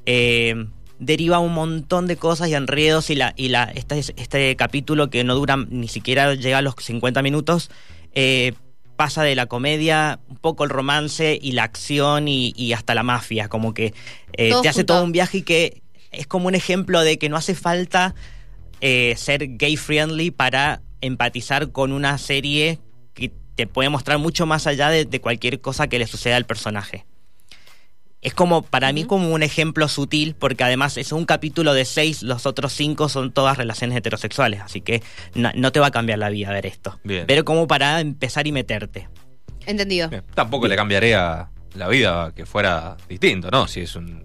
eh, 0.06 0.66
deriva 0.98 1.38
un 1.40 1.52
montón 1.52 2.06
de 2.06 2.16
cosas 2.16 2.48
y 2.48 2.54
enredos 2.54 3.10
y, 3.10 3.16
la, 3.16 3.34
y 3.36 3.48
la, 3.48 3.64
este, 3.64 3.98
este 3.98 4.56
capítulo 4.56 5.10
que 5.10 5.24
no 5.24 5.34
dura 5.34 5.56
ni 5.56 5.88
siquiera 5.88 6.34
llega 6.34 6.58
a 6.58 6.62
los 6.62 6.74
50 6.78 7.22
minutos, 7.22 7.70
eh, 8.14 8.54
pasa 8.96 9.22
de 9.22 9.34
la 9.34 9.46
comedia, 9.46 10.20
un 10.28 10.36
poco 10.36 10.64
el 10.64 10.70
romance 10.70 11.38
y 11.40 11.52
la 11.52 11.64
acción 11.64 12.28
y, 12.28 12.52
y 12.56 12.72
hasta 12.72 12.94
la 12.94 13.02
mafia, 13.02 13.48
como 13.48 13.74
que 13.74 13.94
eh, 14.34 14.52
te 14.62 14.68
hace 14.68 14.80
junto. 14.80 14.94
todo 14.94 15.04
un 15.04 15.12
viaje 15.12 15.38
y 15.38 15.42
que 15.42 15.81
es 16.12 16.26
como 16.26 16.48
un 16.48 16.54
ejemplo 16.54 17.00
de 17.02 17.18
que 17.18 17.28
no 17.28 17.36
hace 17.36 17.54
falta 17.54 18.14
eh, 18.80 19.14
ser 19.16 19.56
gay 19.56 19.76
friendly 19.76 20.30
para 20.30 20.82
empatizar 21.00 21.72
con 21.72 21.92
una 21.92 22.18
serie 22.18 22.78
que 23.14 23.32
te 23.54 23.66
puede 23.66 23.88
mostrar 23.88 24.18
mucho 24.18 24.46
más 24.46 24.66
allá 24.66 24.88
de, 24.88 25.04
de 25.04 25.20
cualquier 25.20 25.60
cosa 25.60 25.88
que 25.88 25.98
le 25.98 26.06
suceda 26.06 26.36
al 26.36 26.46
personaje. 26.46 27.06
Es 28.22 28.34
como, 28.34 28.62
para 28.62 28.92
mí, 28.92 29.04
como 29.04 29.32
un 29.32 29.42
ejemplo 29.42 29.88
sutil, 29.88 30.36
porque 30.38 30.62
además 30.62 30.96
es 30.96 31.10
un 31.10 31.24
capítulo 31.24 31.74
de 31.74 31.84
seis, 31.84 32.22
los 32.22 32.46
otros 32.46 32.72
cinco 32.72 33.08
son 33.08 33.32
todas 33.32 33.58
relaciones 33.58 33.96
heterosexuales, 33.96 34.60
así 34.60 34.80
que 34.80 35.02
no, 35.34 35.50
no 35.56 35.72
te 35.72 35.80
va 35.80 35.88
a 35.88 35.90
cambiar 35.90 36.20
la 36.20 36.30
vida 36.30 36.52
ver 36.52 36.66
esto. 36.66 37.00
Bien. 37.02 37.24
Pero 37.26 37.44
como 37.44 37.66
para 37.66 38.00
empezar 38.00 38.46
y 38.46 38.52
meterte. 38.52 39.08
Entendido. 39.66 40.08
Bien, 40.08 40.22
Tampoco 40.34 40.68
le 40.68 40.76
cambiaría 40.76 41.50
la 41.74 41.88
vida 41.88 42.32
que 42.34 42.46
fuera 42.46 42.96
distinto, 43.08 43.50
¿no? 43.50 43.66
Si 43.66 43.80
es 43.80 43.96
un. 43.96 44.22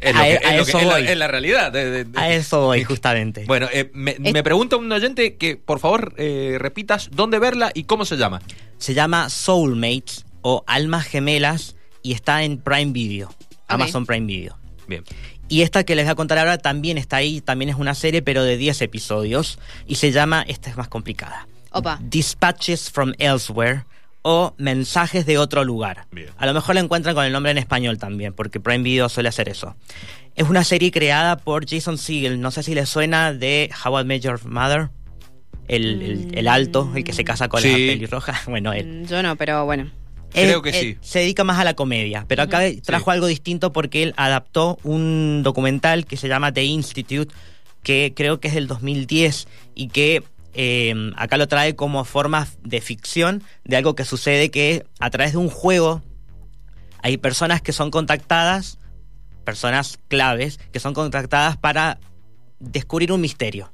Es, 0.00 0.14
lo 0.14 0.20
A- 0.20 0.24
que- 0.24 0.30
a 0.30 0.34
es 0.34 0.42
lo 0.58 0.64
que- 0.64 0.70
eso 0.70 0.78
es 0.78 0.86
la, 0.86 0.92
voy. 0.94 1.08
es 1.08 1.16
la 1.16 1.28
realidad. 1.28 1.72
de- 1.72 1.90
de- 1.90 2.04
de- 2.04 2.18
A 2.20 2.30
eso 2.32 2.60
voy, 2.62 2.84
justamente. 2.84 3.44
Bueno, 3.46 3.68
eh, 3.72 3.90
me, 3.94 4.12
Es- 4.12 4.20
me 4.20 4.42
pregunta 4.42 4.76
un 4.76 4.90
oyente 4.92 5.36
que 5.36 5.56
por 5.56 5.78
favor 5.80 6.14
eh, 6.18 6.56
repitas 6.58 7.08
dónde 7.12 7.38
verla 7.38 7.70
y 7.74 7.84
cómo 7.84 8.04
se 8.04 8.16
llama. 8.16 8.40
Se 8.78 8.94
llama 8.94 9.28
Soulmates 9.30 10.24
o 10.42 10.64
Almas 10.66 11.06
Gemelas 11.06 11.76
y 12.02 12.12
está 12.12 12.42
en 12.42 12.58
Prime 12.58 12.92
Video, 12.92 13.32
Amazon 13.68 14.06
Prime 14.06 14.26
Video. 14.26 14.56
Bien. 14.88 15.04
Y 15.48 15.62
esta 15.62 15.84
que 15.84 15.94
les 15.94 16.06
voy 16.06 16.12
a 16.12 16.14
contar 16.14 16.38
ahora 16.38 16.58
también 16.58 16.96
está 16.98 17.16
ahí, 17.18 17.40
también 17.40 17.68
es 17.68 17.76
una 17.76 17.94
serie, 17.94 18.22
pero 18.22 18.42
de 18.42 18.56
10 18.56 18.80
episodios. 18.82 19.58
Y 19.86 19.96
se 19.96 20.10
llama, 20.10 20.44
esta 20.48 20.70
es 20.70 20.76
más 20.76 20.88
complicada. 20.88 21.46
Opa. 21.72 21.98
Dispatches 22.02 22.90
from 22.90 23.12
Elsewhere 23.18 23.84
o 24.22 24.54
Mensajes 24.58 25.26
de 25.26 25.38
otro 25.38 25.64
lugar. 25.64 26.06
Bien. 26.12 26.28
A 26.38 26.46
lo 26.46 26.54
mejor 26.54 26.74
la 26.76 26.80
encuentran 26.80 27.14
con 27.14 27.24
el 27.24 27.32
nombre 27.32 27.50
en 27.52 27.58
español 27.58 27.98
también, 27.98 28.32
porque 28.32 28.60
Prime 28.60 28.82
Video 28.84 29.08
suele 29.08 29.28
hacer 29.28 29.48
eso. 29.48 29.76
Es 30.36 30.48
una 30.48 30.64
serie 30.64 30.90
creada 30.90 31.36
por 31.36 31.68
Jason 31.68 31.98
Segel, 31.98 32.40
no 32.40 32.50
sé 32.50 32.62
si 32.62 32.74
les 32.74 32.88
suena 32.88 33.32
de 33.32 33.70
How 33.84 34.00
I 34.00 34.04
Met 34.04 34.22
Your 34.22 34.44
Mother. 34.46 34.90
El, 35.68 36.02
el- 36.02 36.38
el 36.38 36.48
alto, 36.48 36.90
el 36.94 37.04
que 37.04 37.12
se 37.12 37.24
casa 37.24 37.48
con 37.48 37.62
la 37.62 37.68
Sí. 37.68 37.74
pelirroja. 37.88 38.40
Bueno, 38.46 38.72
él. 38.72 39.06
Yo 39.08 39.22
no, 39.22 39.36
pero 39.36 39.64
bueno. 39.64 39.90
Creo 40.32 40.62
que 40.62 40.70
él 40.70 40.74
sí. 40.74 40.98
Se 41.02 41.18
dedica 41.20 41.44
más 41.44 41.58
a 41.58 41.64
la 41.64 41.74
comedia, 41.74 42.24
pero 42.26 42.42
acá 42.42 42.60
trajo 42.82 43.10
algo 43.10 43.26
distinto 43.26 43.72
porque 43.72 44.02
él 44.02 44.14
adaptó 44.16 44.78
un 44.82 45.42
documental 45.42 46.06
que 46.06 46.16
se 46.16 46.26
llama 46.28 46.52
The 46.52 46.64
Institute, 46.64 47.32
que 47.82 48.12
creo 48.16 48.40
que 48.40 48.48
es 48.48 48.54
del 48.54 48.66
2010 48.66 49.46
y 49.74 49.88
que 49.88 50.22
eh, 50.54 50.94
acá 51.16 51.36
lo 51.36 51.48
trae 51.48 51.74
como 51.76 52.04
forma 52.04 52.46
de 52.62 52.80
ficción 52.80 53.42
de 53.64 53.76
algo 53.76 53.94
que 53.94 54.04
sucede 54.04 54.50
que 54.50 54.84
a 55.00 55.10
través 55.10 55.32
de 55.32 55.38
un 55.38 55.48
juego 55.48 56.02
hay 57.02 57.16
personas 57.16 57.62
que 57.62 57.72
son 57.72 57.90
contactadas, 57.90 58.78
personas 59.44 59.98
claves, 60.08 60.58
que 60.72 60.78
son 60.80 60.94
contactadas 60.94 61.56
para 61.56 61.98
descubrir 62.60 63.12
un 63.12 63.20
misterio. 63.20 63.72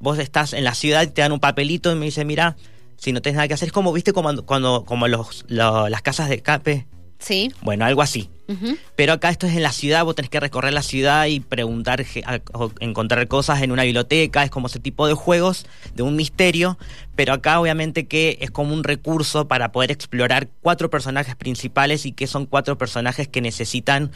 Vos 0.00 0.18
estás 0.18 0.52
en 0.52 0.64
la 0.64 0.74
ciudad 0.74 1.08
te 1.12 1.22
dan 1.22 1.32
un 1.32 1.40
papelito 1.40 1.92
y 1.92 1.94
me 1.94 2.06
dice, 2.06 2.24
mira, 2.24 2.56
si 2.96 3.12
no 3.12 3.22
tienes 3.22 3.36
nada 3.36 3.48
que 3.48 3.54
hacer, 3.54 3.68
es 3.68 3.72
como, 3.72 3.92
viste, 3.92 4.12
como 4.12 4.34
cuando, 4.44 4.84
como 4.84 5.06
los, 5.08 5.44
lo- 5.48 5.88
las 5.88 6.02
casas 6.02 6.28
de 6.28 6.36
escape. 6.36 6.86
Sí. 7.18 7.52
Bueno, 7.62 7.84
algo 7.84 8.02
así. 8.02 8.30
Pero 8.94 9.14
acá 9.14 9.30
esto 9.30 9.46
es 9.46 9.56
en 9.56 9.62
la 9.62 9.72
ciudad, 9.72 10.04
vos 10.04 10.14
tenés 10.14 10.28
que 10.28 10.38
recorrer 10.38 10.74
la 10.74 10.82
ciudad 10.82 11.24
y 11.26 11.40
preguntar, 11.40 12.04
o 12.52 12.70
encontrar 12.80 13.26
cosas 13.26 13.62
en 13.62 13.72
una 13.72 13.84
biblioteca, 13.84 14.44
es 14.44 14.50
como 14.50 14.66
ese 14.66 14.80
tipo 14.80 15.06
de 15.06 15.14
juegos, 15.14 15.64
de 15.94 16.02
un 16.02 16.14
misterio, 16.14 16.78
pero 17.14 17.32
acá 17.32 17.58
obviamente 17.58 18.06
que 18.06 18.36
es 18.42 18.50
como 18.50 18.74
un 18.74 18.84
recurso 18.84 19.48
para 19.48 19.72
poder 19.72 19.90
explorar 19.90 20.48
cuatro 20.60 20.90
personajes 20.90 21.36
principales 21.36 22.04
y 22.04 22.12
que 22.12 22.26
son 22.26 22.44
cuatro 22.44 22.76
personajes 22.76 23.28
que 23.28 23.40
necesitan, 23.40 24.10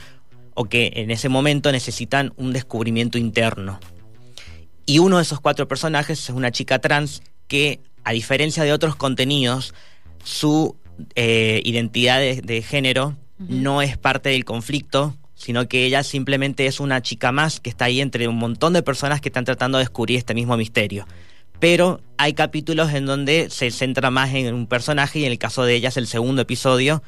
o 0.53 0.67
que 0.67 0.93
en 0.97 1.11
ese 1.11 1.31
momento 1.31 1.73
necesitan 1.73 2.35
un 2.37 2.53
descubrimiento 2.53 3.17
interno. 3.17 3.81
Y 4.85 4.99
uno 4.99 5.17
de 5.17 5.23
esos 5.23 5.41
cuatro 5.41 5.69
personajes 5.69 6.19
es 6.25 6.31
una 6.31 6.51
chica 6.51 6.81
trans 6.81 7.23
que, 7.47 7.81
a 8.05 8.13
diferencia 8.13 8.63
de 8.65 8.73
otros 8.73 8.95
contenidos, 8.97 9.73
su 10.23 10.77
eh, 11.15 11.61
identidad 11.65 12.19
de, 12.19 12.41
de 12.41 12.63
género 12.63 13.17
no 13.39 13.83
es 13.83 13.97
parte 13.97 14.31
del 14.31 14.45
conflicto, 14.45 15.17
sino 15.35 15.69
que 15.69 15.85
ella 15.85 16.03
simplemente 16.03 16.67
es 16.67 16.81
una 16.81 17.01
chica 17.03 17.31
más 17.31 17.61
que 17.61 17.71
está 17.71 17.85
ahí 17.85 18.01
entre 18.01 18.27
un 18.27 18.37
montón 18.37 18.73
de 18.73 18.83
personas 18.83 19.21
que 19.21 19.29
están 19.29 19.45
tratando 19.45 19.79
de 19.79 19.85
descubrir 19.85 20.19
este 20.19 20.35
mismo 20.35 20.57
misterio. 20.57 21.07
Pero 21.61 22.01
hay 22.19 22.35
capítulos 22.35 22.93
en 22.93 23.07
donde 23.07 23.49
se 23.51 23.71
centra 23.71 24.11
más 24.11 24.33
en 24.35 24.55
un 24.55 24.67
personaje 24.67 25.21
y 25.21 25.25
en 25.25 25.33
el 25.33 25.39
caso 25.39 25.65
de 25.65 25.75
ella 25.75 25.89
es 25.89 25.97
el 25.97 26.07
segundo 26.07 26.43
episodio 26.43 27.03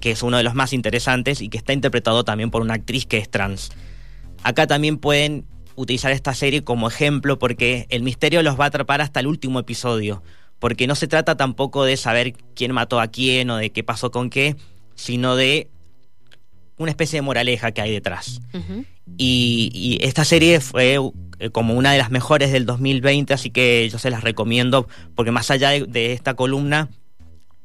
que 0.00 0.10
es 0.10 0.22
uno 0.22 0.36
de 0.36 0.42
los 0.42 0.54
más 0.54 0.72
interesantes 0.72 1.40
y 1.40 1.48
que 1.48 1.58
está 1.58 1.72
interpretado 1.72 2.24
también 2.24 2.50
por 2.50 2.62
una 2.62 2.74
actriz 2.74 3.06
que 3.06 3.18
es 3.18 3.30
trans. 3.30 3.70
Acá 4.42 4.66
también 4.66 4.98
pueden 4.98 5.46
utilizar 5.74 6.12
esta 6.12 6.34
serie 6.34 6.64
como 6.64 6.88
ejemplo 6.88 7.38
porque 7.38 7.86
el 7.90 8.02
misterio 8.02 8.42
los 8.42 8.58
va 8.58 8.64
a 8.64 8.68
atrapar 8.68 9.00
hasta 9.00 9.20
el 9.20 9.26
último 9.26 9.58
episodio, 9.58 10.22
porque 10.58 10.86
no 10.86 10.94
se 10.94 11.06
trata 11.08 11.36
tampoco 11.36 11.84
de 11.84 11.96
saber 11.96 12.34
quién 12.54 12.72
mató 12.72 13.00
a 13.00 13.08
quién 13.08 13.50
o 13.50 13.56
de 13.56 13.70
qué 13.70 13.82
pasó 13.84 14.10
con 14.10 14.30
qué, 14.30 14.56
sino 14.94 15.36
de 15.36 15.68
una 16.78 16.90
especie 16.90 17.18
de 17.18 17.22
moraleja 17.22 17.72
que 17.72 17.80
hay 17.80 17.90
detrás. 17.92 18.40
Y, 19.18 19.70
y 19.72 20.04
esta 20.04 20.24
serie 20.24 20.60
fue 20.60 20.98
eh, 21.38 21.50
como 21.50 21.74
una 21.74 21.92
de 21.92 21.98
las 21.98 22.10
mejores 22.10 22.52
del 22.52 22.66
2020, 22.66 23.32
así 23.34 23.50
que 23.50 23.88
yo 23.90 23.98
se 23.98 24.10
las 24.10 24.22
recomiendo 24.24 24.88
porque 25.14 25.30
más 25.30 25.50
allá 25.50 25.70
de, 25.70 25.84
de 25.86 26.12
esta 26.12 26.34
columna 26.34 26.88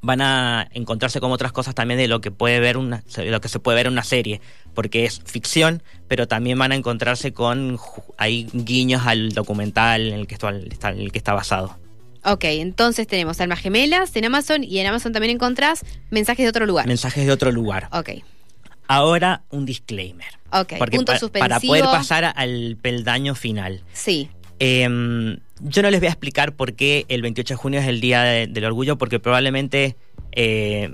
van 0.03 0.21
a 0.21 0.67
encontrarse 0.73 1.19
con 1.19 1.31
otras 1.31 1.51
cosas 1.51 1.75
también 1.75 1.99
de 1.99 2.07
lo 2.07 2.21
que 2.21 2.31
puede 2.31 2.59
ver 2.59 2.75
una, 2.77 3.03
lo 3.17 3.39
que 3.41 3.49
se 3.49 3.59
puede 3.59 3.75
ver 3.75 3.85
en 3.87 3.93
una 3.93 4.03
serie, 4.03 4.41
porque 4.73 5.05
es 5.05 5.21
ficción, 5.25 5.83
pero 6.07 6.27
también 6.27 6.57
van 6.57 6.71
a 6.71 6.75
encontrarse 6.75 7.33
con 7.33 7.77
hay 8.17 8.47
guiños 8.53 9.05
al 9.05 9.31
documental 9.33 10.07
en 10.07 10.19
el 10.21 10.27
que 10.27 10.33
está, 10.35 10.49
está- 10.57 10.89
en 10.91 10.99
el 11.01 11.11
que 11.11 11.17
está 11.19 11.33
basado. 11.33 11.77
Ok, 12.23 12.43
entonces 12.45 13.07
tenemos 13.07 13.39
Almas 13.41 13.59
Gemelas 13.59 14.15
en 14.15 14.25
Amazon 14.25 14.63
y 14.63 14.79
en 14.79 14.87
Amazon 14.87 15.11
también 15.11 15.33
encontrás 15.35 15.83
mensajes 16.11 16.43
de 16.45 16.49
otro 16.49 16.65
lugar. 16.65 16.85
Mensajes 16.87 17.25
de 17.25 17.31
otro 17.31 17.51
lugar. 17.51 17.87
ok, 17.91 18.09
Ahora 18.87 19.43
un 19.49 19.65
disclaimer. 19.65 20.27
ok. 20.51 20.73
Porque 20.77 20.97
Punto 20.97 21.13
pa- 21.13 21.19
suspensivo. 21.19 21.47
para 21.49 21.59
poder 21.61 21.83
pasar 21.85 22.33
al 22.35 22.77
peldaño 22.81 23.35
final. 23.35 23.83
Sí, 23.93 24.29
Em, 24.63 25.39
yo 25.61 25.81
no 25.81 25.89
les 25.89 25.99
voy 26.01 26.05
a 26.07 26.11
explicar 26.11 26.55
por 26.55 26.73
qué 26.75 27.05
el 27.09 27.23
28 27.23 27.53
de 27.53 27.57
junio 27.57 27.79
es 27.79 27.87
el 27.87 27.99
Día 27.99 28.21
de- 28.21 28.45
del 28.45 28.65
Orgullo, 28.65 28.95
porque 28.97 29.19
probablemente 29.19 29.95
eh, 30.33 30.93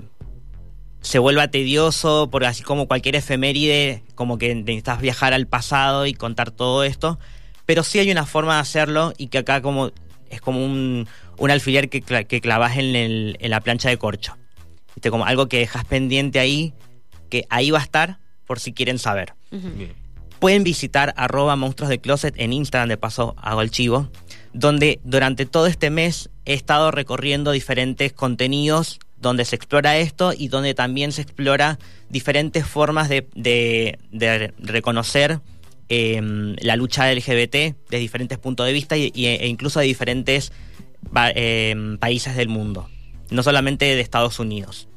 se 1.02 1.18
vuelva 1.18 1.48
tedioso, 1.48 2.28
porque 2.30 2.46
así 2.46 2.62
como 2.62 2.88
cualquier 2.88 3.16
efeméride, 3.16 4.02
como 4.14 4.38
que 4.38 4.54
necesitas 4.54 5.00
viajar 5.02 5.34
al 5.34 5.46
pasado 5.46 6.06
y 6.06 6.14
contar 6.14 6.50
todo 6.50 6.82
esto, 6.82 7.18
pero 7.66 7.82
sí 7.82 7.98
hay 7.98 8.10
una 8.10 8.24
forma 8.24 8.54
de 8.54 8.60
hacerlo 8.60 9.12
y 9.18 9.26
que 9.28 9.36
acá 9.38 9.60
como 9.60 9.92
es 10.30 10.40
como 10.40 10.64
un, 10.64 11.08
un 11.36 11.50
alfiler 11.50 11.88
que, 11.88 12.00
que 12.02 12.40
clavas 12.40 12.76
en, 12.76 12.96
el- 12.96 13.36
en 13.40 13.50
la 13.50 13.60
plancha 13.60 13.88
de 13.88 13.96
corcho. 13.98 14.36
¿Viste? 14.94 15.10
Como 15.10 15.24
algo 15.26 15.48
que 15.48 15.58
dejas 15.58 15.84
pendiente 15.84 16.38
ahí, 16.40 16.72
que 17.30 17.44
ahí 17.50 17.70
va 17.70 17.78
a 17.78 17.82
estar 17.82 18.18
por 18.46 18.58
si 18.60 18.72
quieren 18.72 18.98
saber. 18.98 19.34
Bien. 19.50 19.92
Pueden 20.38 20.62
visitar 20.64 21.14
arroba 21.16 21.56
monstruos 21.56 21.90
de 21.90 21.98
closet 22.00 22.34
en 22.38 22.52
Instagram, 22.52 22.88
de 22.88 22.96
paso 22.96 23.34
hago 23.38 23.60
el 23.60 23.70
chivo, 23.70 24.10
donde 24.52 25.00
durante 25.04 25.46
todo 25.46 25.66
este 25.66 25.90
mes 25.90 26.30
he 26.44 26.54
estado 26.54 26.90
recorriendo 26.90 27.50
diferentes 27.52 28.12
contenidos 28.12 28.98
donde 29.20 29.44
se 29.44 29.56
explora 29.56 29.98
esto 29.98 30.32
y 30.36 30.46
donde 30.48 30.74
también 30.74 31.10
se 31.10 31.22
explora 31.22 31.78
diferentes 32.08 32.64
formas 32.64 33.08
de, 33.08 33.26
de- 33.34 33.98
de 34.12 34.54
reconocer 34.58 35.40
eh, 35.88 36.20
la 36.60 36.76
lucha 36.76 37.10
LGBT 37.12 37.54
de 37.90 37.98
diferentes 37.98 38.38
puntos 38.38 38.66
de 38.66 38.72
vista 38.72 38.96
y- 38.96 39.10
y- 39.14 39.26
e 39.26 39.46
incluso 39.46 39.80
de 39.80 39.86
diferentes 39.86 40.52
pa- 41.12 41.32
eh, 41.34 41.74
países 42.00 42.36
del 42.36 42.48
mundo, 42.48 42.88
no 43.30 43.42
solamente 43.42 43.84
de 43.84 44.00
Estados 44.00 44.38
Unidos. 44.38 44.88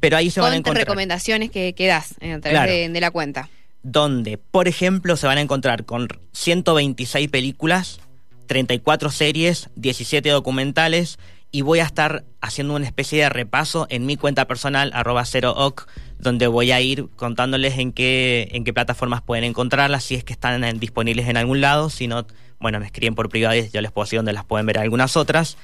Pero 0.00 0.16
ahí 0.18 0.30
se 0.30 0.40
van 0.40 0.48
a 0.48 0.50
Con 0.52 0.58
encontrar 0.58 0.86
recomendaciones 0.86 1.50
que, 1.50 1.74
que 1.74 1.86
das 1.86 2.14
eh, 2.20 2.32
a 2.32 2.40
través 2.40 2.58
Claro. 2.58 2.72
de, 2.72 2.88
de 2.88 3.00
la 3.00 3.10
cuenta. 3.10 3.48
donde, 3.82 4.36
por 4.36 4.66
ejemplo, 4.68 5.16
se 5.16 5.26
van 5.28 5.38
a 5.38 5.40
encontrar 5.40 5.84
con 5.84 6.08
126 6.32 7.28
películas, 7.28 8.00
34 8.46 9.10
series, 9.10 9.70
17 9.76 10.28
documentales 10.28 11.18
y 11.56 11.62
voy 11.62 11.78
a 11.78 11.84
estar 11.84 12.26
haciendo 12.42 12.74
una 12.74 12.84
especie 12.84 13.22
de 13.22 13.30
repaso 13.30 13.86
en 13.88 14.04
mi 14.04 14.18
cuenta 14.18 14.46
personal, 14.46 14.90
arroba 14.92 15.22
0oc, 15.22 15.86
donde 16.18 16.48
voy 16.48 16.70
a 16.70 16.82
ir 16.82 17.08
contándoles 17.16 17.78
en 17.78 17.92
qué, 17.92 18.48
en 18.52 18.62
qué 18.62 18.74
plataformas 18.74 19.22
pueden 19.22 19.42
encontrarlas, 19.42 20.04
si 20.04 20.16
es 20.16 20.22
que 20.22 20.34
están 20.34 20.78
disponibles 20.78 21.28
en 21.28 21.38
algún 21.38 21.62
lado, 21.62 21.88
si 21.88 22.08
no, 22.08 22.26
bueno, 22.60 22.78
me 22.78 22.84
escriben 22.84 23.14
por 23.14 23.30
privado 23.30 23.56
y 23.56 23.70
yo 23.70 23.80
les 23.80 23.90
puedo 23.90 24.04
decir 24.04 24.18
dónde 24.18 24.34
las 24.34 24.44
pueden 24.44 24.66
ver 24.66 24.78
algunas 24.78 25.16
otras. 25.16 25.56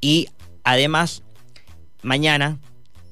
Y 0.00 0.30
además, 0.64 1.22
mañana 2.02 2.58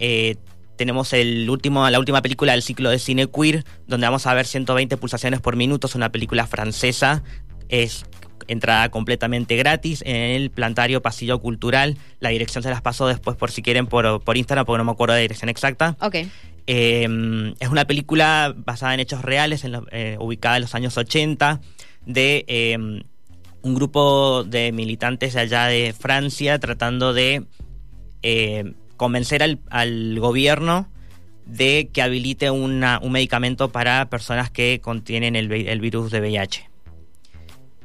eh, 0.00 0.34
tenemos 0.76 1.12
el 1.12 1.48
último, 1.48 1.88
la 1.88 2.00
última 2.00 2.20
película 2.20 2.50
del 2.50 2.64
ciclo 2.64 2.90
de 2.90 2.98
cine 2.98 3.28
queer, 3.28 3.64
donde 3.86 4.08
vamos 4.08 4.26
a 4.26 4.34
ver 4.34 4.46
120 4.46 4.96
pulsaciones 4.96 5.40
por 5.40 5.54
minuto, 5.54 5.86
es 5.86 5.94
una 5.94 6.10
película 6.10 6.48
francesa, 6.48 7.22
es 7.68 8.06
entrada 8.48 8.88
completamente 8.90 9.56
gratis 9.56 10.02
en 10.06 10.16
el 10.16 10.50
plantario 10.50 11.02
Pasillo 11.02 11.38
Cultural. 11.40 11.96
La 12.20 12.30
dirección 12.30 12.62
se 12.62 12.70
las 12.70 12.82
paso 12.82 13.06
después 13.06 13.36
por 13.36 13.50
si 13.50 13.62
quieren 13.62 13.86
por, 13.86 14.22
por 14.22 14.36
Instagram, 14.36 14.64
porque 14.66 14.78
no 14.78 14.84
me 14.84 14.92
acuerdo 14.92 15.14
de 15.14 15.20
la 15.20 15.22
dirección 15.22 15.48
exacta. 15.48 15.96
Ok, 16.00 16.16
Eh, 16.66 17.06
es 17.60 17.68
una 17.68 17.84
película 17.86 18.54
basada 18.56 18.94
en 18.94 19.00
hechos 19.00 19.20
reales, 19.22 19.64
en 19.64 19.72
lo- 19.72 19.86
eh, 19.92 20.16
ubicada 20.18 20.56
en 20.56 20.62
los 20.62 20.74
años 20.74 20.96
80, 20.96 21.60
de 22.06 22.44
eh, 22.48 22.78
un 22.78 23.74
grupo 23.74 24.44
de 24.44 24.72
militantes 24.72 25.34
de 25.34 25.40
allá 25.40 25.66
de 25.66 25.92
Francia 25.98 26.58
tratando 26.58 27.12
de 27.12 27.44
convencer 28.96 29.42
al, 29.42 29.58
al 29.70 30.18
gobierno 30.18 30.88
de 31.46 31.90
que 31.92 32.00
habilite 32.00 32.50
una- 32.50 32.98
un 33.02 33.12
medicamento 33.12 33.70
para 33.70 34.08
personas 34.08 34.50
que 34.50 34.80
contienen 34.80 35.36
el 35.36 35.80
virus 35.80 36.10
de 36.10 36.20
VIH. 36.20 36.70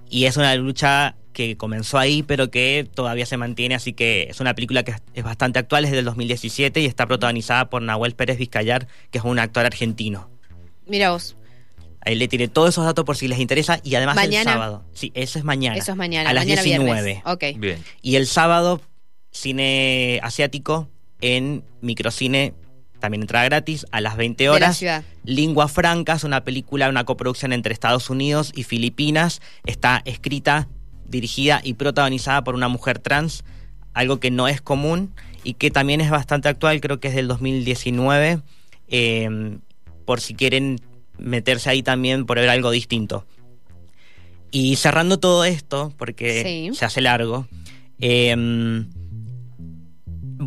Y 0.09 0.25
es 0.25 0.37
una 0.37 0.55
lucha 0.55 1.15
que 1.33 1.55
comenzó 1.55 1.97
ahí, 1.97 2.23
pero 2.23 2.49
que 2.51 2.87
todavía 2.93 3.25
se 3.25 3.37
mantiene, 3.37 3.75
así 3.75 3.93
que 3.93 4.23
es 4.29 4.39
una 4.39 4.55
película 4.55 4.83
que 4.83 4.95
es 5.13 5.23
bastante 5.23 5.59
actual, 5.59 5.85
es 5.85 5.91
del 5.91 6.03
2017 6.05 6.81
y 6.81 6.85
está 6.85 7.05
protagonizada 7.05 7.69
por 7.69 7.81
Nahuel 7.81 8.15
Pérez 8.15 8.37
Vizcayar, 8.37 8.87
que 9.11 9.19
es 9.19 9.23
un 9.23 9.39
actor 9.39 9.65
argentino. 9.65 10.29
mira 10.87 11.11
vos. 11.11 11.35
Ahí 12.01 12.15
le 12.15 12.27
tiré 12.29 12.47
todos 12.47 12.69
esos 12.69 12.85
datos 12.85 13.03
por 13.05 13.17
si 13.17 13.27
les 13.27 13.39
interesa 13.39 13.79
y 13.83 13.93
además 13.95 14.15
Mañana. 14.15 14.51
el 14.51 14.55
sábado. 14.55 14.83
Sí, 14.93 15.11
eso 15.15 15.37
es 15.37 15.45
mañana. 15.45 15.77
Eso 15.77 15.91
es 15.91 15.97
mañana. 15.97 16.29
A 16.29 16.33
las 16.33 16.45
mañana 16.45 16.61
19. 16.63 17.03
Viernes. 17.03 17.23
Ok. 17.25 17.43
Bien. 17.59 17.83
Y 18.01 18.15
el 18.15 18.25
sábado, 18.25 18.81
cine 19.31 20.19
asiático 20.23 20.89
en 21.21 21.63
microcine, 21.81 22.53
también 22.99 23.21
entrada 23.21 23.45
gratis, 23.45 23.85
a 23.91 24.01
las 24.01 24.17
20 24.17 24.43
De 24.43 24.49
la 24.49 24.55
horas. 24.55 24.83
Lingua 25.23 25.67
Franca 25.67 26.13
es 26.13 26.23
una 26.23 26.43
película, 26.43 26.89
una 26.89 27.03
coproducción 27.05 27.53
entre 27.53 27.73
Estados 27.73 28.09
Unidos 28.09 28.51
y 28.55 28.63
Filipinas. 28.63 29.41
Está 29.65 30.01
escrita, 30.05 30.67
dirigida 31.07 31.61
y 31.63 31.73
protagonizada 31.73 32.43
por 32.43 32.55
una 32.55 32.67
mujer 32.67 32.99
trans, 32.99 33.43
algo 33.93 34.19
que 34.19 34.31
no 34.31 34.47
es 34.47 34.61
común 34.61 35.11
y 35.43 35.53
que 35.55 35.71
también 35.71 36.01
es 36.01 36.09
bastante 36.09 36.49
actual, 36.49 36.81
creo 36.81 36.99
que 36.99 37.07
es 37.07 37.15
del 37.15 37.27
2019, 37.27 38.41
eh, 38.89 39.57
por 40.05 40.21
si 40.21 40.33
quieren 40.35 40.79
meterse 41.17 41.69
ahí 41.69 41.83
también 41.83 42.25
por 42.25 42.37
ver 42.37 42.49
algo 42.49 42.71
distinto. 42.71 43.25
Y 44.51 44.75
cerrando 44.77 45.19
todo 45.19 45.45
esto, 45.45 45.93
porque 45.97 46.43
Sí. 46.71 46.75
se 46.77 46.85
hace 46.85 47.01
largo, 47.01 47.47
eh, 47.99 48.35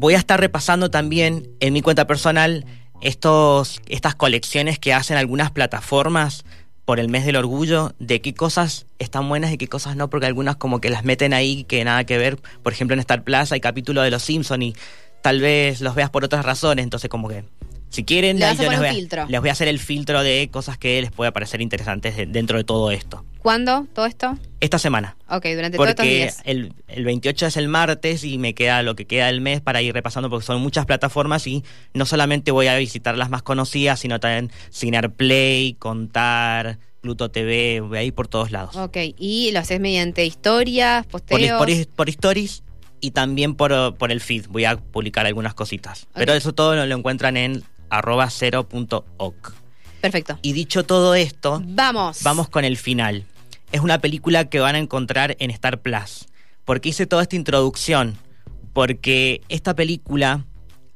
voy 0.03 0.15
a 0.15 0.19
estar 0.19 0.41
repasando 0.41 0.91
también 0.91 1.49
en 1.61 1.73
mi 1.73 1.81
cuenta 1.81 2.09
personal 2.09 2.67
estos, 3.01 3.81
estas 3.89 4.17
colecciones 4.17 4.81
que 4.81 4.93
hacen 4.93 5.17
algunas 5.17 5.53
plataformas 5.53 6.45
por 6.85 6.99
el 6.99 7.09
mes 7.09 7.25
del 7.25 7.37
orgullo, 7.37 7.95
de 8.01 8.21
qué 8.21 8.35
cosas 8.35 8.87
están 8.99 9.29
buenas 9.29 9.53
y 9.53 9.59
qué 9.59 9.69
cosas 9.69 9.95
no, 9.95 10.11
porque 10.11 10.27
algunas 10.27 10.57
como 10.57 10.81
que 10.81 10.91
las 10.91 11.05
meten 11.05 11.33
ahí 11.33 11.63
que 11.65 11.85
nada 11.85 12.03
que 12.05 12.19
ver. 12.19 12.37
Por 12.65 12.73
ejemplo, 12.73 12.95
en 12.95 13.01
Star 13.01 13.23
Plus 13.23 13.53
hay 13.53 13.61
capítulo 13.61 14.03
de 14.03 14.11
Los 14.11 14.25
Simpson 14.25 14.61
y 14.63 14.75
tal 15.23 15.41
vez 15.41 15.81
los 15.81 15.95
veas 15.95 16.11
por 16.11 16.25
otras 16.25 16.45
razones, 16.45 16.83
entonces 16.83 17.09
como 17.09 17.29
que 17.29 17.45
si 17.91 18.03
quieren 18.03 18.43
a 18.43 18.55
yo 18.55 18.69
les 18.69 18.81
voy, 18.81 18.89
filtro. 18.91 19.27
les 19.29 19.41
voy 19.41 19.51
a 19.51 19.53
hacer 19.53 19.69
el 19.69 19.79
filtro 19.79 20.25
de 20.25 20.49
cosas 20.51 20.79
que 20.79 21.01
les 21.01 21.13
pueda 21.13 21.31
parecer 21.31 21.61
interesantes 21.61 22.17
de- 22.17 22.27
dentro 22.27 22.59
de 22.59 22.65
todo 22.65 22.91
esto. 22.91 23.25
¿Cuándo 23.43 23.87
todo 23.93 24.07
esto? 24.07 24.39
Esta 24.61 24.79
semana. 24.79 25.17
Ok, 25.29 25.47
durante 25.55 25.77
todos 25.77 25.91
estos 25.91 26.05
Porque 26.05 26.15
días. 26.17 26.41
el, 26.45 26.73
el 26.87 27.05
28 27.05 27.47
es 27.47 27.57
el 27.57 27.67
martes 27.67 28.23
y 28.23 28.39
me 28.39 28.55
queda 28.55 28.85
lo 28.85 28.95
que 28.95 29.05
queda 29.07 29.27
del 29.27 29.41
mes 29.41 29.61
para 29.61 29.83
ir 29.83 29.93
repasando 29.93 30.31
porque 30.31 30.47
son 30.47 30.61
muchas 30.63 30.87
plataformas 30.87 31.47
y 31.49 31.65
no 31.93 32.07
solamente 32.07 32.53
voy 32.53 32.69
a 32.69 32.77
visitar 32.77 33.17
las 33.19 33.31
más 33.31 33.43
conocidas, 33.43 33.99
sino 33.99 34.21
también 34.21 34.53
Cinear 34.73 35.11
Play, 35.11 35.75
Contar, 35.75 36.79
Pluto 37.01 37.33
TV, 37.33 37.81
voy 37.81 37.99
a 37.99 38.03
ir 38.05 38.15
por 38.15 38.29
todos 38.29 38.53
lados. 38.53 38.77
Ok, 38.77 38.97
y 39.19 39.51
lo 39.51 39.59
haces 39.59 39.81
mediante 39.81 40.25
historias, 40.25 41.05
posteos. 41.07 41.59
por, 41.59 41.69
por 41.97 42.09
stories 42.09 42.63
y 43.01 43.11
también 43.11 43.57
por, 43.57 43.97
por 43.97 44.13
el 44.13 44.21
feed. 44.21 44.47
Voy 44.51 44.67
a 44.67 44.77
publicar 44.77 45.27
algunas 45.27 45.55
cositas. 45.55 46.07
Pero 46.15 46.33
eso 46.35 46.53
todo 46.53 46.77
lo, 46.77 46.87
lo 46.87 46.97
encuentran 46.97 47.37
en 47.37 47.65
arroba 47.91 48.31
cero.oc. 48.31 49.53
Perfecto. 50.01 50.39
Y 50.43 50.53
dicho 50.53 50.85
todo 50.85 51.15
esto, 51.17 51.61
Vamos. 51.65 52.23
Vamos 52.23 52.49
con 52.49 52.65
el 52.65 52.77
final. 52.77 53.25
Es 53.73 53.81
una 53.81 53.99
película 53.99 54.45
que 54.49 54.61
van 54.61 54.75
a 54.75 54.79
encontrar 54.79 55.37
en 55.39 55.51
Star 55.51 55.81
Plus. 55.81 56.27
¿Por 56.65 56.81
qué 56.81 56.91
hice 56.91 57.07
toda 57.07 57.23
esta 57.23 57.37
introducción? 57.37 58.17
Porque 58.73 59.41
esta 59.49 59.75
película 59.75 60.45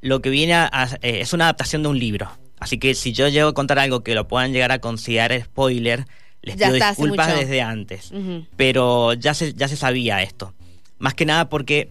lo 0.01 0.21
que 0.21 0.31
viene 0.31 0.55
a, 0.55 0.69
a- 0.71 0.95
eh, 1.03 1.21
es 1.21 1.33
una 1.33 1.45
adaptación 1.45 1.83
de 1.83 1.89
un 1.89 1.99
libro. 1.99 2.31
Así 2.59 2.79
que 2.79 2.95
si 2.95 3.13
yo 3.13 3.29
llego 3.29 3.49
a 3.49 3.55
contar 3.55 3.79
algo 3.79 4.03
que 4.03 4.15
lo 4.15 4.29
puedan 4.29 4.53
llegar 4.53 4.73
a 4.73 4.79
considerar 4.79 5.39
spoiler, 5.43 6.07
les 6.43 6.57
Ya 6.57 6.67
pido 6.67 6.77
está, 6.77 6.91
disculpas 6.91 7.27
desde 7.41 7.61
antes. 7.63 8.13
Pero 8.57 9.15
ya 9.15 9.35
se, 9.35 9.53
ya 9.55 9.69
se 9.69 9.77
sabía 9.77 10.23
esto. 10.23 10.55
Más 10.99 11.15
que 11.15 11.27
nada 11.27 11.49
porque 11.49 11.91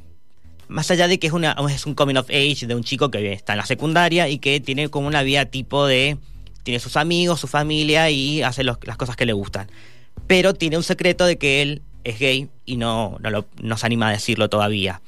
más 0.68 0.90
allá 0.90 1.08
de 1.08 1.20
que 1.20 1.28
es, 1.28 1.34
una, 1.34 1.56
es 1.70 1.86
un 1.86 1.94
coming 1.94 2.16
of 2.16 2.30
age 2.30 2.66
de 2.68 2.74
un 2.74 2.84
chico 2.84 3.12
que 3.12 3.34
está 3.34 3.54
en 3.54 3.58
la 3.58 3.66
secundaria 3.66 4.30
y 4.30 4.40
que 4.40 4.60
tiene 4.60 4.90
como 4.90 5.08
una 5.08 5.22
vida 5.22 5.46
tipo 5.46 5.86
de, 5.86 6.18
tiene 6.64 6.80
sus 6.80 6.96
amigos, 6.98 7.40
su 7.40 7.48
familia 7.48 8.10
y 8.10 8.42
hace 8.42 8.64
los- 8.64 8.78
las 8.84 8.98
cosas 8.98 9.16
que 9.16 9.26
le 9.26 9.34
gustan. 9.34 9.68
Pero 10.28 10.54
tiene 10.54 10.78
un 10.78 10.84
secreto 10.84 11.26
de 11.26 11.38
que 11.38 11.62
él 11.62 11.82
es 12.04 12.20
gay 12.20 12.50
y 12.66 12.78
no, 12.78 13.18
no, 13.20 13.30
lo- 13.30 13.46
no 13.62 13.78
se 13.78 13.86
anima 13.86 14.10
a 14.10 14.12
decirlo 14.12 14.50
todavía. 14.50 15.02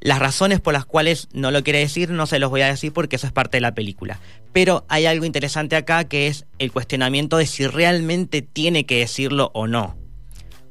Las 0.00 0.18
razones 0.18 0.60
por 0.60 0.74
las 0.74 0.84
cuales 0.84 1.28
no 1.32 1.50
lo 1.50 1.62
quiere 1.64 1.78
decir 1.78 2.10
no 2.10 2.26
se 2.26 2.38
los 2.38 2.50
voy 2.50 2.60
a 2.60 2.66
decir 2.66 2.92
porque 2.92 3.16
eso 3.16 3.26
es 3.26 3.32
parte 3.32 3.56
de 3.56 3.62
la 3.62 3.74
película. 3.74 4.20
Pero 4.52 4.84
hay 4.88 5.06
algo 5.06 5.24
interesante 5.24 5.76
acá 5.76 6.04
que 6.04 6.26
es 6.26 6.44
el 6.58 6.72
cuestionamiento 6.72 7.38
de 7.38 7.46
si 7.46 7.66
realmente 7.66 8.42
tiene 8.42 8.84
que 8.84 8.98
decirlo 8.98 9.50
o 9.54 9.66
no. 9.66 9.96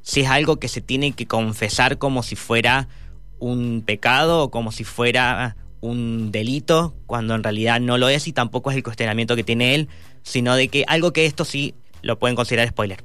Si 0.04 0.22
es 0.22 0.30
algo 0.30 0.58
que 0.58 0.68
se 0.68 0.82
tiene 0.82 1.14
que 1.14 1.26
confesar 1.26 1.98
como 1.98 2.22
si 2.24 2.36
fuera 2.36 2.88
un 3.40 3.82
pecado 3.86 4.44
o 4.44 4.52
como 4.52 4.72
si 4.72 4.84
fuera 4.84 5.56
un 5.82 6.32
delito, 6.32 6.94
cuando 7.08 7.34
en 7.36 7.44
realidad 7.44 7.80
no 7.82 7.98
lo 7.98 8.10
es 8.10 8.28
y 8.28 8.34
tampoco 8.34 8.70
es 8.72 8.78
el 8.78 8.84
cuestionamiento 8.84 9.36
que 9.36 9.44
tiene 9.44 9.76
él, 9.76 9.90
sino 10.22 10.56
de 10.56 10.68
que 10.68 10.86
algo 10.88 11.12
que 11.12 11.26
esto 11.26 11.44
sí 11.44 11.74
lo 12.02 12.20
pueden 12.20 12.36
considerar 12.36 12.68
spoiler. 12.70 13.04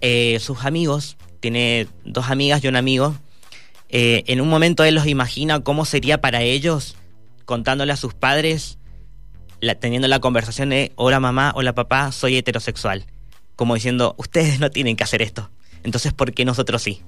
Eh, 0.00 0.38
sus 0.40 0.64
amigos, 0.64 1.16
tiene 1.40 1.88
dos 2.04 2.30
amigas 2.30 2.62
y 2.62 2.68
un 2.68 2.76
amigo, 2.76 3.16
eh, 3.88 4.24
en 4.26 4.40
un 4.40 4.48
momento 4.48 4.84
él 4.84 4.94
los 4.94 5.06
imagina 5.06 5.60
cómo 5.60 5.84
sería 5.84 6.20
para 6.20 6.42
ellos 6.42 6.96
contándole 7.44 7.92
a 7.92 7.96
sus 7.96 8.14
padres, 8.14 8.78
teniendo 9.80 10.08
la 10.08 10.20
conversación 10.20 10.70
de, 10.70 10.92
hola 10.96 11.20
mamá, 11.20 11.52
hola 11.54 11.74
papá, 11.74 12.12
soy 12.12 12.36
heterosexual. 12.36 13.06
Como 13.54 13.74
diciendo, 13.74 14.14
ustedes 14.18 14.60
no 14.60 14.70
tienen 14.70 14.96
que 14.96 15.04
hacer 15.04 15.22
esto. 15.22 15.50
Entonces, 15.82 16.12
¿por 16.12 16.32
qué 16.32 16.44
nosotros 16.44 16.82
sí? 16.82 17.02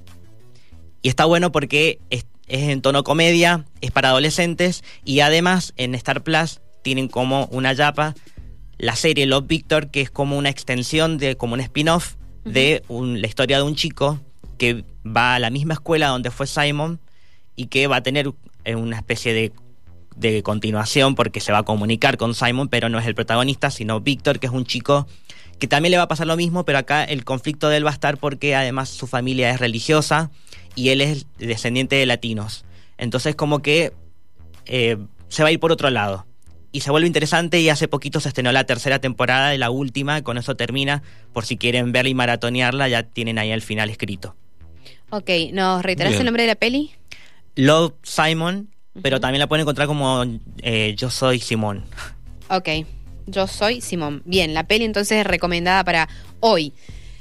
Y 1.02 1.08
está 1.08 1.24
bueno 1.24 1.52
porque 1.52 1.98
es, 2.10 2.24
es 2.46 2.68
en 2.68 2.80
tono 2.80 3.04
comedia, 3.04 3.64
es 3.80 3.90
para 3.90 4.10
adolescentes 4.10 4.82
y 5.04 5.20
además 5.20 5.74
en 5.76 5.94
Star 5.94 6.22
Plus 6.22 6.60
tienen 6.82 7.08
como 7.08 7.46
una 7.46 7.72
yapa 7.72 8.14
la 8.78 8.94
serie 8.94 9.26
Love 9.26 9.46
Victor, 9.46 9.90
que 9.90 10.00
es 10.00 10.10
como 10.10 10.38
una 10.38 10.48
extensión 10.48 11.18
de, 11.18 11.36
como 11.36 11.54
un 11.54 11.60
spin-off 11.60 12.14
de 12.44 12.82
un- 12.88 13.20
la 13.20 13.26
historia 13.26 13.58
de 13.58 13.62
un 13.62 13.74
chico 13.74 14.20
que 14.58 14.84
va 15.06 15.34
a 15.34 15.38
la 15.38 15.50
misma 15.50 15.74
escuela 15.74 16.08
donde 16.08 16.30
fue 16.30 16.46
Simon 16.46 17.00
y 17.56 17.66
que 17.66 17.86
va 17.86 17.96
a 17.96 18.02
tener 18.02 18.32
una 18.66 18.96
especie 18.96 19.32
de, 19.32 19.52
continuación 20.42 21.14
porque 21.14 21.38
se 21.38 21.52
va 21.52 21.58
a 21.58 21.62
comunicar 21.62 22.16
con 22.16 22.34
Simon, 22.34 22.68
pero 22.68 22.88
no 22.88 22.98
es 22.98 23.06
el 23.06 23.14
protagonista, 23.14 23.70
sino 23.70 24.00
Victor, 24.00 24.40
que 24.40 24.48
es 24.48 24.52
un 24.52 24.64
chico 24.64 25.06
que 25.60 25.68
también 25.68 25.92
le 25.92 25.96
va 25.96 26.04
a 26.04 26.08
pasar 26.08 26.26
lo 26.26 26.36
mismo, 26.36 26.64
pero 26.64 26.78
acá 26.78 27.04
el 27.04 27.24
conflicto 27.24 27.68
de 27.68 27.76
él 27.76 27.86
va 27.86 27.90
a 27.90 27.92
estar 27.92 28.18
porque 28.18 28.56
además 28.56 28.88
su 28.88 29.06
familia 29.06 29.50
es 29.50 29.60
religiosa 29.60 30.30
y 30.74 30.88
él 30.88 31.00
es 31.00 31.26
descendiente 31.38 31.94
de 31.96 32.06
latinos. 32.06 32.64
Entonces 32.96 33.36
como 33.36 33.60
que 33.60 33.92
eh, 34.66 34.98
se 35.28 35.42
va 35.42 35.50
a 35.50 35.52
ir 35.52 35.60
por 35.60 35.72
otro 35.72 35.88
lado. 35.90 36.27
Y 36.70 36.80
se 36.80 36.90
vuelve 36.90 37.06
interesante 37.06 37.60
y 37.60 37.68
hace 37.70 37.88
poquito 37.88 38.20
se 38.20 38.28
estrenó 38.28 38.52
la 38.52 38.64
tercera 38.64 38.98
temporada 39.00 39.48
de 39.50 39.58
la 39.58 39.70
última, 39.70 40.22
con 40.22 40.36
eso 40.36 40.54
termina. 40.54 41.02
Por 41.32 41.46
si 41.46 41.56
quieren 41.56 41.92
verla 41.92 42.10
y 42.10 42.14
maratonearla, 42.14 42.88
ya 42.88 43.02
tienen 43.04 43.38
ahí 43.38 43.50
el 43.50 43.62
final 43.62 43.88
escrito. 43.90 44.36
Ok, 45.10 45.30
¿nos 45.52 45.82
reiterás 45.82 46.10
Bien. 46.12 46.20
el 46.20 46.26
nombre 46.26 46.42
de 46.42 46.48
la 46.48 46.54
peli? 46.56 46.90
Love 47.56 47.94
Simon, 48.02 48.68
pero 49.02 49.18
también 49.20 49.40
la 49.40 49.46
pueden 49.46 49.62
encontrar 49.62 49.88
como 49.88 50.24
eh, 50.62 50.94
Yo 50.96 51.08
soy 51.10 51.40
Simón. 51.40 51.84
Ok, 52.50 52.68
yo 53.26 53.46
soy 53.46 53.80
Simón. 53.80 54.22
Bien, 54.26 54.52
la 54.54 54.64
peli 54.64 54.84
entonces 54.84 55.18
es 55.20 55.26
recomendada 55.26 55.82
para 55.84 56.08
hoy. 56.40 56.74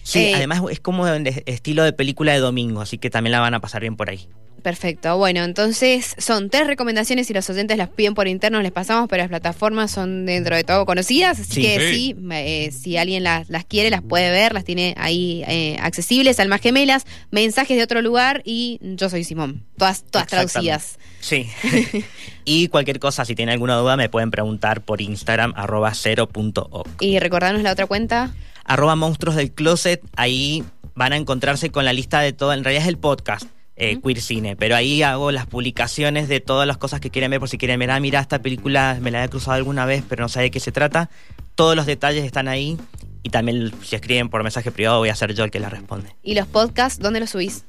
Sí, 0.03 0.19
Eh, 0.19 0.35
además 0.35 0.61
es 0.69 0.79
como 0.79 1.07
el 1.07 1.25
estilo 1.45 1.83
de 1.83 1.93
película 1.93 2.33
de 2.33 2.39
domingo, 2.39 2.81
así 2.81 2.97
que 2.97 3.09
también 3.09 3.31
la 3.31 3.39
van 3.39 3.53
a 3.53 3.59
pasar 3.61 3.81
bien 3.81 3.95
por 3.95 4.09
ahí. 4.09 4.27
Perfecto, 4.67 5.15
bueno, 5.17 5.45
entonces 5.45 6.13
son 6.17 6.49
tres 6.49 6.67
recomendaciones 6.67 7.29
y 7.29 7.33
los 7.33 7.49
oyentes 7.49 7.77
las 7.77 7.87
piden 7.87 8.13
por 8.15 8.27
interno, 8.27 8.61
les 8.61 8.73
pasamos, 8.73 9.07
pero 9.07 9.23
las 9.23 9.29
plataformas 9.29 9.91
son 9.91 10.25
dentro 10.25 10.57
de 10.57 10.65
todo 10.65 10.85
conocidas, 10.85 11.39
así 11.39 11.53
Sí. 11.53 11.61
que 11.61 11.79
Sí. 11.79 11.93
sí, 11.95 12.15
eh, 12.33 12.71
si 12.77 12.97
alguien 12.97 13.23
las, 13.23 13.49
las 13.49 13.63
quiere, 13.63 13.89
las 13.89 14.01
puede 14.01 14.29
ver, 14.29 14.53
las 14.53 14.65
tiene 14.65 14.93
ahí 14.97 15.41
eh, 15.47 15.77
accesibles, 15.81 16.37
almas 16.41 16.59
gemelas, 16.59 17.05
mensajes 17.31 17.77
de 17.77 17.83
otro 17.83 18.01
lugar 18.01 18.41
y 18.43 18.77
yo 18.81 19.09
soy 19.09 19.23
Simón, 19.23 19.63
todas, 19.77 20.03
todas 20.03 20.27
traducidas. 20.27 20.99
Sí. 21.21 21.47
y 22.43 22.67
cualquier 22.67 22.99
cosa, 22.99 23.23
si 23.23 23.35
tienen 23.35 23.53
alguna 23.53 23.77
duda, 23.77 23.95
me 23.95 24.09
pueden 24.09 24.31
preguntar 24.31 24.81
por 24.81 24.99
Instagram, 24.99 25.53
arroba 25.55 25.93
cero.oc. 25.93 26.89
Y 27.01 27.19
recordarnos 27.19 27.63
la 27.63 27.71
otra 27.71 27.85
cuenta. 27.85 28.35
arroba 28.65 28.97
monstruos 28.97 29.37
del 29.37 29.53
closet, 29.53 30.01
ahí 30.17 30.65
van 30.93 31.13
a 31.13 31.15
encontrarse 31.15 31.69
con 31.69 31.85
la 31.85 31.93
lista 31.93 32.19
de 32.19 32.33
todo, 32.33 32.51
en 32.51 32.65
realidad 32.65 32.83
es 32.83 32.89
el 32.89 32.97
podcast. 32.97 33.47
Eh. 33.77 33.99
Queer 34.03 34.21
Cine, 34.21 34.55
pero 34.55 34.75
ahí 34.75 35.03
hago 35.03 35.31
las 35.31 35.45
publicaciones 35.45 36.27
de 36.27 36.39
todas 36.39 36.67
las 36.67 36.77
cosas 36.77 36.99
que 36.99 37.09
quieren 37.11 37.31
ver, 37.31 37.39
por 37.39 37.47
si 37.49 37.57
quieren 37.57 37.79
ver, 37.79 37.91
ah, 37.91 37.99
mira, 37.99 38.19
esta 38.19 38.41
película 38.41 38.97
me 39.01 39.11
la 39.11 39.23
he 39.23 39.29
cruzado 39.29 39.53
alguna 39.55 39.85
vez, 39.85 40.03
pero 40.07 40.23
no 40.23 40.29
sé 40.29 40.41
de 40.41 40.51
qué 40.51 40.59
se 40.59 40.71
trata. 40.71 41.09
Todos 41.55 41.75
los 41.75 41.85
detalles 41.85 42.23
están 42.25 42.47
ahí 42.47 42.77
y 43.23 43.29
también 43.29 43.71
si 43.83 43.95
escriben 43.95 44.29
por 44.29 44.43
mensaje 44.43 44.71
privado 44.71 44.99
voy 44.99 45.09
a 45.09 45.15
ser 45.15 45.33
yo 45.33 45.43
el 45.43 45.51
que 45.51 45.59
la 45.59 45.69
responde. 45.69 46.15
Y 46.23 46.35
los 46.35 46.47
podcasts, 46.47 46.99
¿dónde 46.99 47.19
los 47.19 47.29
subís? 47.31 47.65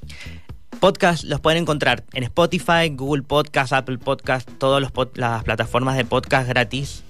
Podcast 0.81 1.25
los 1.25 1.40
pueden 1.40 1.62
encontrar 1.62 2.05
en 2.12 2.23
Spotify, 2.23 2.88
Google 2.92 3.23
Podcast, 3.23 3.73
Apple 3.73 3.99
Podcast, 3.99 4.49
todas 4.59 4.92
pod- 4.92 5.11
las 5.16 5.42
plataformas 5.42 5.97
de 5.97 6.05
podcast 6.05 6.49
gratis. 6.49 7.03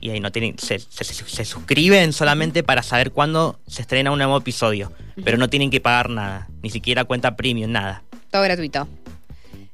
Y 0.00 0.10
ahí 0.10 0.20
no 0.20 0.30
tienen, 0.30 0.56
se, 0.60 0.78
se- 0.78 1.04
se 1.04 1.44
suscriben 1.44 2.12
solamente 2.12 2.62
para 2.62 2.84
saber 2.84 3.10
cuándo 3.10 3.58
se 3.66 3.82
estrena 3.82 4.12
un 4.12 4.18
nuevo 4.18 4.36
episodio. 4.36 4.92
Pero 5.24 5.36
no 5.38 5.48
tienen 5.50 5.70
que 5.70 5.80
pagar 5.80 6.10
nada, 6.10 6.48
ni 6.62 6.70
siquiera 6.70 7.02
cuenta 7.04 7.34
premium, 7.34 7.72
nada. 7.72 8.04
Todo 8.30 8.42
gratuito. 8.42 8.86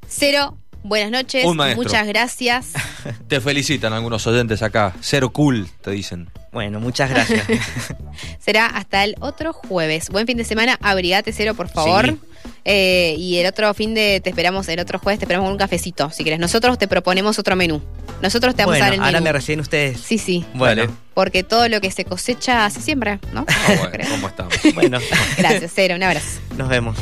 Cero, 0.06 0.56
buenas 0.82 1.10
noches, 1.10 1.44
Un 1.44 1.56
maestro. 1.56 1.82
muchas 1.82 2.06
gracias. 2.06 2.72
Te 3.28 3.40
felicitan 3.40 3.92
algunos 3.92 4.26
oyentes 4.26 4.62
acá. 4.62 4.92
Cero 5.00 5.30
cool, 5.32 5.68
te 5.82 5.90
dicen. 5.90 6.28
Bueno, 6.52 6.78
muchas 6.78 7.10
gracias. 7.10 7.44
Será 8.38 8.66
hasta 8.66 9.02
el 9.02 9.16
otro 9.18 9.52
jueves. 9.52 10.08
Buen 10.10 10.26
fin 10.26 10.36
de 10.36 10.44
semana, 10.44 10.78
abrigate 10.80 11.32
cero, 11.32 11.54
por 11.54 11.68
favor. 11.68 12.06
Sí. 12.06 12.20
Eh, 12.66 13.16
y 13.18 13.38
el 13.38 13.46
otro 13.46 13.74
fin 13.74 13.92
de 13.94 14.20
te 14.22 14.30
esperamos, 14.30 14.68
el 14.68 14.78
otro 14.78 14.98
jueves 15.00 15.18
te 15.18 15.24
esperamos 15.24 15.46
con 15.46 15.52
un 15.52 15.58
cafecito, 15.58 16.10
si 16.10 16.22
quieres. 16.22 16.38
Nosotros 16.38 16.78
te 16.78 16.86
proponemos 16.86 17.38
otro 17.40 17.56
menú. 17.56 17.82
Nosotros 18.22 18.54
te 18.54 18.62
vamos 18.62 18.74
bueno, 18.78 18.84
a 18.84 18.86
dar 18.86 18.94
el 18.94 19.00
ahora 19.00 19.12
menú. 19.12 19.24
me 19.24 19.32
reciben 19.32 19.60
ustedes. 19.60 20.00
Sí, 20.00 20.16
sí. 20.18 20.44
Bueno. 20.54 20.84
Porque 21.14 21.42
todo 21.42 21.68
lo 21.68 21.80
que 21.80 21.90
se 21.90 22.04
cosecha 22.04 22.70
se 22.70 22.80
siembra, 22.80 23.18
¿no? 23.32 23.44
Ah, 23.48 23.88
bueno, 23.90 24.04
¿cómo 24.10 24.28
estamos? 24.28 24.54
bueno, 24.74 24.98
Gracias, 25.38 25.72
Cero, 25.74 25.96
un 25.96 26.02
abrazo. 26.04 26.40
nos 26.56 26.68
vemos. 26.68 26.98